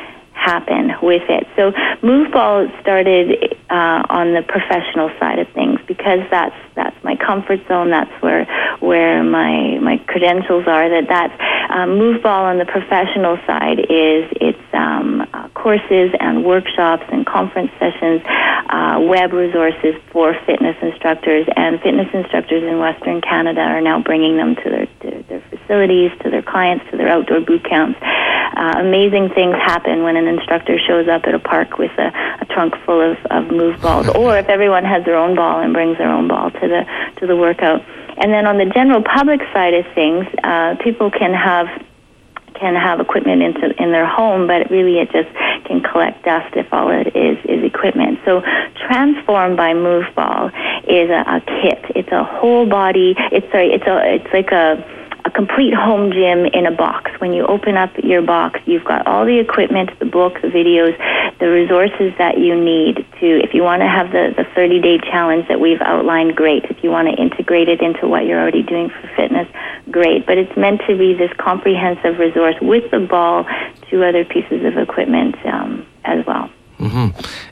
happen 0.41 0.91
with 1.03 1.21
it. 1.29 1.47
So 1.55 1.71
Move 2.01 2.31
Ball 2.31 2.67
started 2.81 3.55
uh, 3.69 4.03
on 4.09 4.33
the 4.33 4.41
professional 4.41 5.09
side 5.19 5.39
of 5.39 5.47
things 5.49 5.79
because 5.87 6.21
that's 6.31 6.55
that's 6.75 6.97
my 7.03 7.15
comfort 7.15 7.59
zone. 7.67 7.91
That's 7.91 8.11
where 8.21 8.45
where 8.79 9.23
my 9.23 9.77
my 9.79 9.97
credentials 10.07 10.65
are. 10.67 10.89
That 10.89 11.07
that's 11.07 11.37
um, 11.71 11.97
Move 11.97 12.25
on 12.25 12.57
the 12.57 12.65
professional 12.65 13.37
side 13.45 13.79
is 13.79 14.25
it's 14.41 14.73
um, 14.73 15.21
uh, 15.33 15.47
courses 15.49 16.11
and 16.19 16.43
workshops 16.43 17.03
and 17.11 17.25
conference 17.25 17.71
sessions, 17.79 18.21
uh, 18.25 18.99
web 19.01 19.33
resources 19.33 19.95
for 20.11 20.33
fitness 20.45 20.75
instructors, 20.81 21.45
and 21.55 21.79
fitness 21.81 22.07
instructors 22.13 22.63
in 22.63 22.79
Western 22.79 23.21
Canada 23.21 23.61
are 23.61 23.81
now 23.81 24.01
bringing 24.01 24.37
them 24.37 24.55
to 24.55 24.69
their 24.69 24.85
to 24.85 25.23
their 25.29 25.40
facilities, 25.61 26.11
to 26.23 26.29
their 26.29 26.41
clients, 26.41 26.85
to 26.91 26.97
their 26.97 27.07
outdoor 27.07 27.41
boot 27.41 27.63
camps. 27.63 27.99
Uh, 28.01 28.73
amazing 28.77 29.29
things 29.29 29.55
happen 29.55 30.03
when 30.03 30.17
an 30.17 30.27
instructor 30.27 30.77
shows 30.77 31.07
up 31.07 31.23
at 31.25 31.33
a 31.33 31.39
park 31.39 31.77
with 31.77 31.91
a, 31.97 32.11
a 32.41 32.45
trunk 32.45 32.73
full 32.85 33.01
of, 33.01 33.17
of 33.31 33.47
move 33.47 33.79
balls, 33.81 34.07
or 34.15 34.37
if 34.37 34.47
everyone 34.49 34.83
has 34.83 35.03
their 35.05 35.15
own 35.15 35.35
ball 35.35 35.61
and 35.61 35.73
brings 35.73 35.97
their 35.97 36.11
own 36.11 36.27
ball 36.27 36.51
to 36.51 36.67
the 36.67 36.85
to 37.19 37.27
the 37.27 37.35
workout. 37.35 37.81
And 38.17 38.31
then 38.31 38.45
on 38.45 38.57
the 38.57 38.65
general 38.65 39.01
public 39.01 39.41
side 39.53 39.73
of 39.73 39.85
things, 39.95 40.27
uh, 40.43 40.75
people 40.83 41.09
can 41.09 41.33
have 41.33 41.67
can 42.61 42.75
have 42.75 42.99
equipment 42.99 43.41
into 43.41 43.73
in 43.81 43.91
their 43.91 44.05
home, 44.05 44.45
but 44.47 44.69
really 44.69 44.99
it 44.99 45.11
just 45.11 45.29
can 45.65 45.81
collect 45.81 46.23
dust 46.23 46.55
if 46.55 46.71
all 46.71 46.91
it 46.91 47.15
is 47.15 47.37
is 47.45 47.63
equipment. 47.63 48.19
So 48.25 48.41
Transform 48.87 49.55
by 49.55 49.73
Move 49.73 50.05
Ball 50.15 50.47
is 50.87 51.09
a, 51.09 51.23
a 51.25 51.41
kit. 51.41 51.83
It's 51.95 52.11
a 52.11 52.23
whole 52.23 52.67
body. 52.67 53.15
It's 53.31 53.49
sorry. 53.51 53.73
It's 53.73 53.87
a. 53.87 54.15
It's 54.15 54.33
like 54.33 54.51
a 54.51 55.00
complete 55.33 55.73
home 55.73 56.11
gym 56.11 56.45
in 56.45 56.65
a 56.65 56.71
box. 56.71 57.11
When 57.19 57.33
you 57.33 57.45
open 57.45 57.77
up 57.77 57.91
your 58.03 58.21
box, 58.21 58.59
you've 58.65 58.83
got 58.83 59.05
all 59.07 59.25
the 59.25 59.39
equipment, 59.39 59.97
the 59.99 60.05
book, 60.05 60.41
the 60.41 60.47
videos, 60.47 60.97
the 61.39 61.49
resources 61.49 62.13
that 62.17 62.37
you 62.37 62.55
need 62.55 63.05
to, 63.19 63.43
if 63.43 63.53
you 63.53 63.63
want 63.63 63.81
to 63.81 63.87
have 63.87 64.11
the, 64.11 64.33
the 64.37 64.45
30 64.55 64.81
day 64.81 64.97
challenge 64.99 65.47
that 65.47 65.59
we've 65.59 65.81
outlined, 65.81 66.35
great. 66.35 66.65
If 66.65 66.83
you 66.83 66.91
want 66.91 67.07
to 67.07 67.21
integrate 67.21 67.69
it 67.69 67.81
into 67.81 68.07
what 68.07 68.25
you're 68.25 68.39
already 68.39 68.63
doing 68.63 68.89
for 68.89 69.09
fitness, 69.15 69.47
great. 69.89 70.25
But 70.25 70.37
it's 70.37 70.55
meant 70.55 70.81
to 70.87 70.97
be 70.97 71.13
this 71.13 71.31
comprehensive 71.37 72.19
resource 72.19 72.55
with 72.61 72.89
the 72.91 72.99
ball, 72.99 73.45
two 73.89 74.03
other 74.03 74.25
pieces 74.25 74.63
of 74.65 74.77
equipment 74.77 75.35
um, 75.45 75.85
as 76.05 76.25
well. 76.25 76.49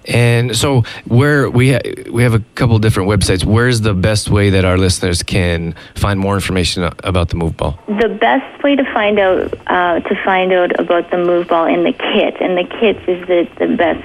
And 0.06 0.56
so, 0.56 0.84
where 1.06 1.50
we 1.50 1.74
ha- 1.74 1.82
we 2.12 2.24
have 2.24 2.34
a 2.34 2.40
couple 2.56 2.80
different 2.80 3.10
websites. 3.10 3.44
Where's 3.46 3.82
the 3.82 3.94
best 3.94 4.30
way 4.30 4.50
that 4.50 4.66
our 4.66 4.78
listeners 4.78 5.24
can 5.24 5.76
find 5.96 6.20
more 6.20 6.36
information 6.36 6.84
about 7.04 7.30
the 7.30 7.36
Move 7.36 7.56
Ball? 7.58 7.78
The 7.88 8.10
best 8.10 8.64
way 8.64 8.76
to 8.76 8.84
find 8.94 9.20
out 9.20 9.54
uh, 9.68 10.00
to 10.00 10.16
find 10.24 10.52
out 10.52 10.80
about 10.80 11.12
the 11.12 11.18
move 11.18 11.48
ball 11.48 11.66
in 11.66 11.84
the 11.84 11.94
kit, 11.94 12.38
and 12.42 12.58
the 12.58 12.64
kit 12.64 12.98
is 13.08 13.28
the, 13.28 13.48
the 13.60 13.68
best 13.76 14.04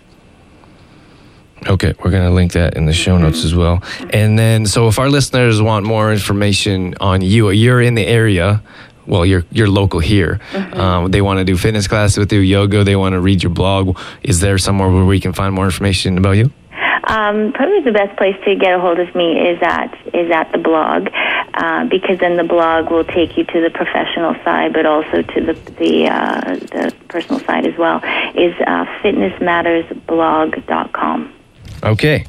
Okay, 1.66 1.94
we're 2.04 2.10
going 2.10 2.28
to 2.28 2.34
link 2.34 2.52
that 2.52 2.76
in 2.76 2.86
the 2.86 2.92
show 2.92 3.18
notes 3.18 3.44
as 3.44 3.54
well. 3.54 3.82
And 4.10 4.38
then, 4.38 4.66
so 4.66 4.88
if 4.88 4.98
our 4.98 5.08
listeners 5.08 5.60
want 5.60 5.86
more 5.86 6.12
information 6.12 6.94
on 7.00 7.22
you, 7.22 7.50
you're 7.50 7.80
in 7.80 7.94
the 7.94 8.06
area. 8.06 8.62
Well, 9.06 9.24
you're 9.24 9.44
you're 9.52 9.68
local 9.68 10.00
here. 10.00 10.40
Um, 10.72 11.12
they 11.12 11.22
want 11.22 11.38
to 11.38 11.44
do 11.44 11.56
fitness 11.56 11.86
classes 11.86 12.18
with 12.18 12.32
you, 12.32 12.40
yoga. 12.40 12.82
They 12.82 12.96
want 12.96 13.12
to 13.12 13.20
read 13.20 13.40
your 13.42 13.52
blog. 13.52 13.96
Is 14.22 14.40
there 14.40 14.58
somewhere 14.58 14.90
where 14.90 15.04
we 15.04 15.20
can 15.20 15.32
find 15.32 15.54
more 15.54 15.64
information 15.64 16.18
about 16.18 16.32
you? 16.32 16.50
Um, 17.06 17.52
probably 17.52 17.82
the 17.82 17.92
best 17.92 18.16
place 18.18 18.34
to 18.44 18.56
get 18.56 18.74
a 18.74 18.80
hold 18.80 18.98
of 18.98 19.14
me 19.14 19.38
is 19.38 19.62
at 19.62 19.96
is 20.12 20.28
at 20.32 20.50
the 20.50 20.58
blog, 20.58 21.08
uh, 21.54 21.84
because 21.84 22.18
then 22.18 22.36
the 22.36 22.42
blog 22.42 22.90
will 22.90 23.04
take 23.04 23.36
you 23.36 23.44
to 23.44 23.60
the 23.60 23.70
professional 23.70 24.34
side, 24.42 24.72
but 24.72 24.86
also 24.86 25.22
to 25.22 25.40
the 25.40 25.52
the 25.78 26.08
uh, 26.08 26.56
the 26.56 26.92
personal 27.08 27.38
side 27.40 27.64
as 27.64 27.78
well. 27.78 27.98
Is 28.34 28.56
uh, 28.66 28.86
fitnessmattersblog.com. 29.02 31.32
Okay, 31.82 32.26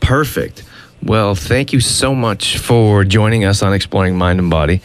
perfect. 0.00 0.64
Well, 1.02 1.34
thank 1.34 1.72
you 1.72 1.80
so 1.80 2.14
much 2.14 2.58
for 2.58 3.04
joining 3.04 3.44
us 3.44 3.62
on 3.62 3.72
Exploring 3.72 4.16
Mind 4.16 4.40
and 4.40 4.50
Body 4.50 4.80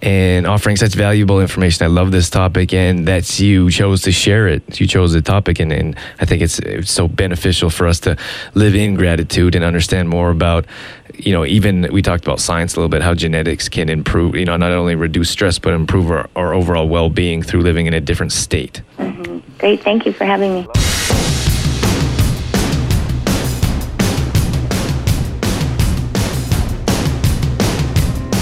and 0.00 0.46
offering 0.46 0.76
such 0.76 0.94
valuable 0.94 1.40
information. 1.40 1.84
I 1.84 1.88
love 1.88 2.12
this 2.12 2.30
topic, 2.30 2.72
and 2.72 3.08
that 3.08 3.40
you 3.40 3.70
chose 3.70 4.02
to 4.02 4.12
share 4.12 4.46
it. 4.46 4.80
You 4.80 4.86
chose 4.86 5.12
the 5.12 5.22
topic, 5.22 5.58
and, 5.58 5.72
and 5.72 5.96
I 6.20 6.24
think 6.24 6.42
it's, 6.42 6.58
it's 6.60 6.92
so 6.92 7.08
beneficial 7.08 7.68
for 7.70 7.86
us 7.86 8.00
to 8.00 8.16
live 8.54 8.74
in 8.74 8.94
gratitude 8.94 9.54
and 9.54 9.64
understand 9.64 10.08
more 10.08 10.30
about, 10.30 10.66
you 11.14 11.32
know, 11.32 11.44
even 11.44 11.88
we 11.92 12.00
talked 12.02 12.24
about 12.24 12.40
science 12.40 12.74
a 12.74 12.76
little 12.78 12.88
bit, 12.88 13.02
how 13.02 13.14
genetics 13.14 13.68
can 13.68 13.88
improve, 13.88 14.34
you 14.34 14.44
know, 14.44 14.56
not 14.56 14.72
only 14.72 14.94
reduce 14.94 15.30
stress, 15.30 15.58
but 15.58 15.72
improve 15.72 16.10
our, 16.10 16.28
our 16.36 16.54
overall 16.54 16.88
well 16.88 17.10
being 17.10 17.42
through 17.42 17.62
living 17.62 17.86
in 17.86 17.92
a 17.92 18.00
different 18.00 18.32
state. 18.32 18.82
Mm-hmm. 18.98 19.38
Great, 19.58 19.82
thank 19.82 20.06
you 20.06 20.12
for 20.12 20.24
having 20.24 20.54
me. 20.54 20.66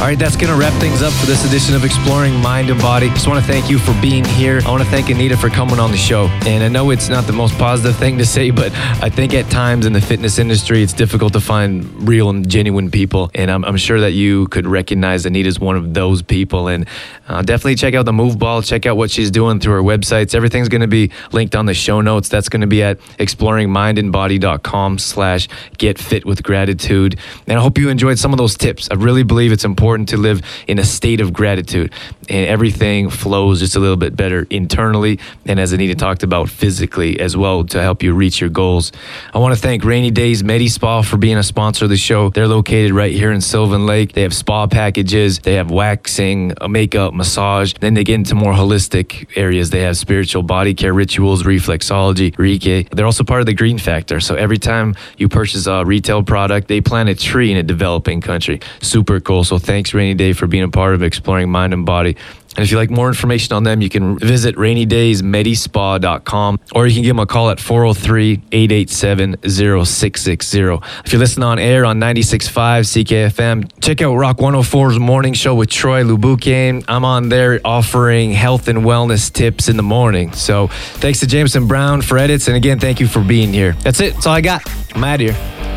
All 0.04 0.10
right, 0.10 0.18
that's 0.18 0.36
going 0.36 0.52
to 0.52 0.58
wrap 0.58 0.78
things 0.82 1.00
up 1.00 1.14
for 1.14 1.24
this 1.24 1.46
edition 1.46 1.74
of 1.74 1.82
Exploring 1.82 2.34
Mind 2.42 2.68
and 2.68 2.78
Body. 2.78 3.08
Just 3.08 3.26
want 3.26 3.42
to 3.42 3.50
thank 3.50 3.70
you 3.70 3.78
for 3.78 3.98
being 4.02 4.22
here. 4.22 4.60
I 4.66 4.70
want 4.70 4.82
to 4.82 4.88
thank 4.90 5.08
Anita 5.08 5.34
for 5.34 5.48
coming 5.48 5.78
on 5.78 5.92
the 5.92 5.96
show. 5.96 6.26
And 6.44 6.62
I 6.62 6.68
know 6.68 6.90
it's 6.90 7.08
not 7.08 7.26
the 7.26 7.32
most 7.32 7.56
positive 7.56 7.96
thing 7.96 8.18
to 8.18 8.26
say, 8.26 8.50
but 8.50 8.70
I 9.02 9.08
think 9.08 9.32
at 9.32 9.50
times 9.50 9.86
in 9.86 9.94
the 9.94 10.02
fitness 10.02 10.38
industry, 10.38 10.82
it's 10.82 10.92
difficult 10.92 11.32
to 11.32 11.40
find 11.40 12.06
real 12.06 12.28
and 12.28 12.46
genuine 12.46 12.90
people. 12.90 13.30
And 13.34 13.50
I'm, 13.50 13.64
I'm 13.64 13.78
sure 13.78 13.98
that 14.00 14.12
you 14.12 14.46
could 14.48 14.66
recognize 14.66 15.24
Anita's 15.24 15.58
one 15.58 15.74
of 15.74 15.94
those 15.94 16.20
people. 16.20 16.68
And 16.68 16.86
uh, 17.26 17.40
definitely 17.40 17.76
check 17.76 17.94
out 17.94 18.04
the 18.04 18.12
Move 18.12 18.38
Ball, 18.38 18.60
check 18.60 18.84
out 18.84 18.98
what 18.98 19.10
she's 19.10 19.30
doing 19.30 19.58
through 19.58 19.72
her 19.72 19.82
websites. 19.82 20.34
Everything's 20.34 20.68
going 20.68 20.82
to 20.82 20.86
be 20.86 21.12
linked 21.32 21.56
on 21.56 21.64
the 21.64 21.72
show 21.72 22.02
notes. 22.02 22.28
That's 22.28 22.50
going 22.50 22.60
to 22.60 22.66
be 22.66 22.82
at 22.82 22.98
exploringmindandbody.com 23.18 24.98
slash 24.98 25.48
get 25.78 25.98
fit 25.98 26.26
with 26.26 26.42
gratitude. 26.42 27.18
And 27.46 27.58
I 27.58 27.62
hope 27.62 27.78
you 27.78 27.88
enjoyed 27.88 28.18
some 28.18 28.34
of 28.34 28.36
those 28.36 28.54
tips. 28.54 28.90
I 28.90 28.96
really 28.96 29.22
believe 29.22 29.50
it's 29.50 29.64
important 29.64 29.93
to 30.06 30.16
live 30.16 30.42
in 30.66 30.78
a 30.78 30.84
state 30.84 31.20
of 31.20 31.32
gratitude 31.32 31.92
and 32.28 32.46
everything 32.46 33.10
flows 33.10 33.60
just 33.60 33.76
a 33.76 33.78
little 33.78 33.96
bit 33.96 34.16
better 34.16 34.46
internally 34.50 35.18
and 35.46 35.60
as 35.60 35.72
Anita 35.72 35.94
talked 35.94 36.22
about 36.22 36.48
physically 36.48 37.20
as 37.20 37.36
well 37.36 37.64
to 37.64 37.80
help 37.80 38.02
you 38.02 38.14
reach 38.14 38.40
your 38.40 38.50
goals. 38.50 38.92
I 39.32 39.38
want 39.38 39.54
to 39.54 39.60
thank 39.60 39.84
Rainy 39.84 40.10
Days 40.10 40.42
Medi 40.42 40.68
Spa 40.68 41.02
for 41.02 41.16
being 41.16 41.36
a 41.36 41.42
sponsor 41.42 41.84
of 41.84 41.90
the 41.90 41.96
show. 41.96 42.30
They're 42.30 42.48
located 42.48 42.92
right 42.92 43.12
here 43.12 43.32
in 43.32 43.40
Sylvan 43.40 43.86
Lake. 43.86 44.12
They 44.12 44.22
have 44.22 44.34
spa 44.34 44.66
packages, 44.66 45.38
they 45.40 45.54
have 45.54 45.70
waxing, 45.70 46.52
uh, 46.60 46.68
makeup, 46.68 47.14
massage. 47.14 47.74
Then 47.80 47.94
they 47.94 48.04
get 48.04 48.14
into 48.14 48.34
more 48.34 48.52
holistic 48.52 49.26
areas. 49.36 49.70
They 49.70 49.82
have 49.82 49.96
spiritual 49.96 50.42
body 50.42 50.74
care 50.74 50.92
rituals, 50.92 51.42
reflexology, 51.42 52.34
Reiki. 52.36 52.88
They're 52.90 53.06
also 53.06 53.24
part 53.24 53.40
of 53.40 53.46
the 53.46 53.54
Green 53.54 53.78
Factor. 53.78 54.20
So 54.20 54.34
every 54.34 54.58
time 54.58 54.96
you 55.18 55.28
purchase 55.28 55.66
a 55.66 55.84
retail 55.84 56.22
product, 56.22 56.68
they 56.68 56.80
plant 56.80 57.08
a 57.08 57.14
tree 57.14 57.50
in 57.50 57.56
a 57.56 57.62
developing 57.62 58.20
country. 58.20 58.60
Super 58.80 59.20
cool. 59.20 59.44
So 59.44 59.58
thanks, 59.84 59.92
Rainy 59.92 60.14
Day, 60.14 60.32
for 60.32 60.46
being 60.46 60.62
a 60.62 60.70
part 60.70 60.94
of 60.94 61.02
exploring 61.02 61.50
mind 61.50 61.74
and 61.74 61.84
body. 61.84 62.16
And 62.56 62.64
if 62.64 62.70
you'd 62.70 62.78
like 62.78 62.88
more 62.88 63.08
information 63.08 63.54
on 63.54 63.64
them, 63.64 63.82
you 63.82 63.90
can 63.90 64.18
visit 64.18 64.56
rainydaysmedispa.com 64.56 66.60
or 66.74 66.86
you 66.86 66.94
can 66.94 67.02
give 67.02 67.10
them 67.10 67.18
a 67.18 67.26
call 67.26 67.50
at 67.50 67.60
403 67.60 68.40
887 68.50 69.36
0660. 69.42 70.60
If 71.04 71.12
you're 71.12 71.18
listening 71.18 71.44
on 71.44 71.58
air 71.58 71.84
on 71.84 72.00
96.5 72.00 73.04
CKFM, 73.04 73.70
check 73.82 74.00
out 74.00 74.14
Rock 74.14 74.38
104's 74.38 74.98
morning 74.98 75.34
show 75.34 75.54
with 75.54 75.68
Troy 75.68 76.02
Lubukin. 76.02 76.82
I'm 76.88 77.04
on 77.04 77.28
there 77.28 77.60
offering 77.62 78.32
health 78.32 78.68
and 78.68 78.78
wellness 78.78 79.30
tips 79.30 79.68
in 79.68 79.76
the 79.76 79.82
morning. 79.82 80.32
So 80.32 80.68
thanks 81.02 81.20
to 81.20 81.26
Jameson 81.26 81.66
Brown 81.66 82.00
for 82.00 82.16
edits. 82.16 82.48
And 82.48 82.56
again, 82.56 82.78
thank 82.78 83.00
you 83.00 83.06
for 83.06 83.22
being 83.22 83.52
here. 83.52 83.72
That's 83.80 84.00
it. 84.00 84.14
That's 84.14 84.26
all 84.26 84.34
I 84.34 84.40
got. 84.40 84.62
I'm 84.94 85.04
out 85.04 85.20
of 85.20 85.20
here. 85.20 85.34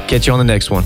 Catch 0.07 0.27
you 0.27 0.33
on 0.33 0.39
the 0.39 0.45
next 0.45 0.69
one. 0.69 0.85